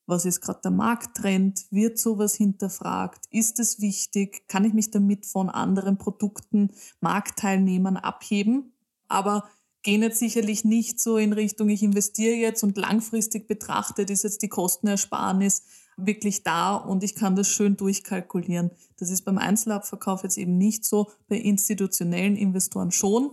was 0.07 0.25
ist 0.25 0.41
gerade 0.41 0.61
der 0.65 0.71
Markttrend, 0.71 1.67
wird 1.71 1.99
sowas 1.99 2.35
hinterfragt, 2.35 3.27
ist 3.31 3.61
es 3.61 3.81
wichtig, 3.81 4.49
kann 4.49 4.65
ich 4.65 4.73
mich 4.73 4.91
damit 4.91 5.27
von 5.27 5.51
anderen 5.51 5.99
Produkten, 5.99 6.73
Marktteilnehmern 7.01 7.97
abheben? 7.97 8.73
aber 9.09 9.49
gehen 9.87 10.03
jetzt 10.03 10.19
sicherlich 10.19 10.65
nicht 10.65 10.99
so 10.99 11.17
in 11.17 11.33
Richtung, 11.33 11.69
ich 11.69 11.81
investiere 11.81 12.35
jetzt 12.35 12.65
und 12.65 12.77
langfristig 12.77 13.47
betrachtet 13.47 14.11
ist 14.11 14.25
jetzt 14.25 14.43
die 14.43 14.49
Kostenersparnis 14.49 15.63
wirklich 15.97 16.43
da 16.43 16.75
und 16.75 17.05
ich 17.05 17.15
kann 17.15 17.37
das 17.37 17.47
schön 17.47 17.77
durchkalkulieren. 17.77 18.73
Das 18.99 19.11
ist 19.11 19.23
beim 19.23 19.39
Einzelabverkauf 19.39 20.25
jetzt 20.25 20.39
eben 20.39 20.59
nicht 20.59 20.85
so, 20.85 21.13
bei 21.29 21.37
institutionellen 21.37 22.35
Investoren 22.35 22.91
schon. 22.91 23.31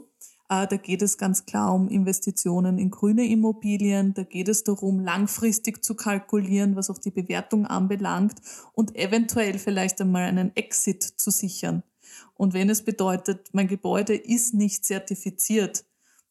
Äh, 0.48 0.68
da 0.68 0.78
geht 0.78 1.02
es 1.02 1.18
ganz 1.18 1.48
klar 1.48 1.74
um 1.74 1.90
Investitionen 1.90 2.78
in 2.78 2.92
grüne 2.92 3.26
Immobilien. 3.26 4.14
Da 4.14 4.22
geht 4.22 4.48
es 4.48 4.64
darum, 4.64 5.00
langfristig 5.00 5.84
zu 5.84 5.96
kalkulieren, 5.96 6.76
was 6.76 6.92
auch 6.92 7.00
die 7.00 7.10
Bewertung 7.10 7.66
anbelangt 7.66 8.40
und 8.74 8.96
eventuell 8.96 9.58
vielleicht 9.58 10.00
einmal 10.02 10.26
einen 10.26 10.56
Exit 10.56 11.02
zu 11.02 11.32
sichern. 11.32 11.82
Und 12.36 12.54
wenn 12.54 12.70
es 12.70 12.84
bedeutet, 12.84 13.50
mein 13.54 13.68
Gebäude 13.68 14.16
ist 14.16 14.54
nicht 14.54 14.86
zertifiziert 14.86 15.84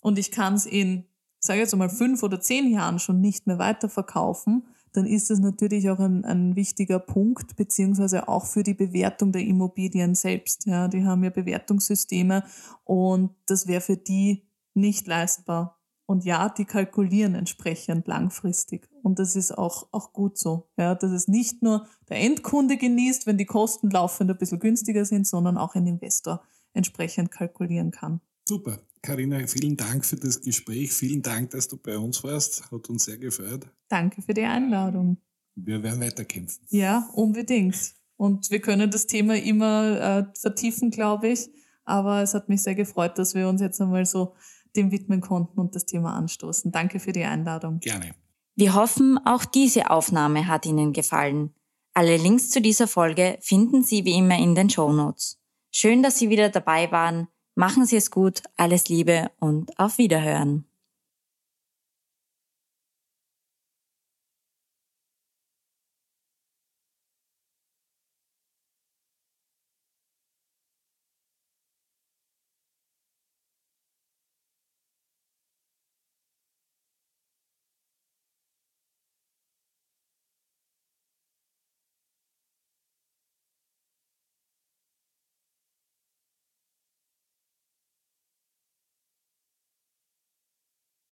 und 0.02 0.18
ich 0.18 0.30
kann 0.30 0.54
es 0.54 0.66
in, 0.66 1.06
sage 1.38 1.60
jetzt 1.60 1.74
mal, 1.74 1.88
fünf 1.88 2.22
oder 2.22 2.40
zehn 2.40 2.70
Jahren 2.70 2.98
schon 2.98 3.20
nicht 3.20 3.46
mehr 3.46 3.58
weiterverkaufen, 3.58 4.66
dann 4.92 5.06
ist 5.06 5.30
das 5.30 5.38
natürlich 5.38 5.88
auch 5.88 5.98
ein, 5.98 6.24
ein 6.26 6.54
wichtiger 6.54 6.98
Punkt, 6.98 7.56
beziehungsweise 7.56 8.28
auch 8.28 8.44
für 8.44 8.62
die 8.62 8.74
Bewertung 8.74 9.32
der 9.32 9.42
Immobilien 9.42 10.14
selbst. 10.14 10.66
Ja, 10.66 10.88
die 10.88 11.04
haben 11.04 11.24
ja 11.24 11.30
Bewertungssysteme 11.30 12.44
und 12.84 13.30
das 13.46 13.66
wäre 13.66 13.80
für 13.80 13.96
die 13.96 14.46
nicht 14.74 15.06
leistbar. 15.06 15.78
Und 16.04 16.24
ja, 16.24 16.50
die 16.50 16.66
kalkulieren 16.66 17.34
entsprechend 17.34 18.06
langfristig. 18.06 18.86
Und 19.02 19.18
das 19.18 19.34
ist 19.34 19.56
auch, 19.56 19.86
auch 19.92 20.12
gut 20.12 20.36
so. 20.36 20.68
Ja, 20.76 20.94
dass 20.94 21.10
es 21.10 21.26
nicht 21.26 21.62
nur 21.62 21.86
der 22.10 22.18
Endkunde 22.18 22.76
genießt, 22.76 23.26
wenn 23.26 23.38
die 23.38 23.46
Kosten 23.46 23.88
laufend 23.88 24.30
ein 24.30 24.36
bisschen 24.36 24.58
günstiger 24.58 25.06
sind, 25.06 25.26
sondern 25.26 25.56
auch 25.56 25.74
ein 25.74 25.86
Investor 25.86 26.42
entsprechend 26.74 27.30
kalkulieren 27.30 27.92
kann. 27.92 28.20
Super. 28.46 28.78
Karina, 29.02 29.44
vielen 29.48 29.76
Dank 29.76 30.04
für 30.04 30.16
das 30.16 30.40
Gespräch. 30.40 30.92
Vielen 30.92 31.22
Dank, 31.22 31.50
dass 31.50 31.66
du 31.66 31.76
bei 31.76 31.98
uns 31.98 32.22
warst. 32.22 32.70
Hat 32.70 32.88
uns 32.88 33.04
sehr 33.04 33.18
gefreut. 33.18 33.66
Danke 33.88 34.22
für 34.22 34.32
die 34.32 34.44
Einladung. 34.44 35.18
Wir 35.56 35.82
werden 35.82 36.00
weiterkämpfen. 36.00 36.64
Ja, 36.70 37.08
unbedingt. 37.12 37.76
Und 38.16 38.50
wir 38.50 38.60
können 38.60 38.90
das 38.92 39.08
Thema 39.08 39.36
immer 39.36 40.00
äh, 40.00 40.38
vertiefen, 40.38 40.92
glaube 40.92 41.28
ich. 41.28 41.50
Aber 41.84 42.22
es 42.22 42.32
hat 42.34 42.48
mich 42.48 42.62
sehr 42.62 42.76
gefreut, 42.76 43.18
dass 43.18 43.34
wir 43.34 43.48
uns 43.48 43.60
jetzt 43.60 43.80
einmal 43.80 44.06
so 44.06 44.34
dem 44.76 44.92
widmen 44.92 45.20
konnten 45.20 45.58
und 45.58 45.74
das 45.74 45.84
Thema 45.84 46.14
anstoßen. 46.14 46.70
Danke 46.70 47.00
für 47.00 47.12
die 47.12 47.24
Einladung. 47.24 47.80
Gerne. 47.80 48.14
Wir 48.54 48.74
hoffen, 48.74 49.18
auch 49.24 49.44
diese 49.44 49.90
Aufnahme 49.90 50.46
hat 50.46 50.64
Ihnen 50.64 50.92
gefallen. 50.92 51.54
Alle 51.94 52.16
Links 52.16 52.50
zu 52.50 52.62
dieser 52.62 52.86
Folge 52.86 53.38
finden 53.40 53.82
Sie 53.82 54.04
wie 54.04 54.16
immer 54.16 54.38
in 54.38 54.54
den 54.54 54.70
Show 54.70 54.92
Notes. 54.92 55.40
Schön, 55.72 56.02
dass 56.02 56.18
Sie 56.18 56.30
wieder 56.30 56.50
dabei 56.50 56.90
waren. 56.92 57.28
Machen 57.54 57.84
Sie 57.84 57.96
es 57.96 58.10
gut, 58.10 58.42
alles 58.56 58.88
Liebe 58.88 59.30
und 59.38 59.78
auf 59.78 59.98
Wiederhören. 59.98 60.64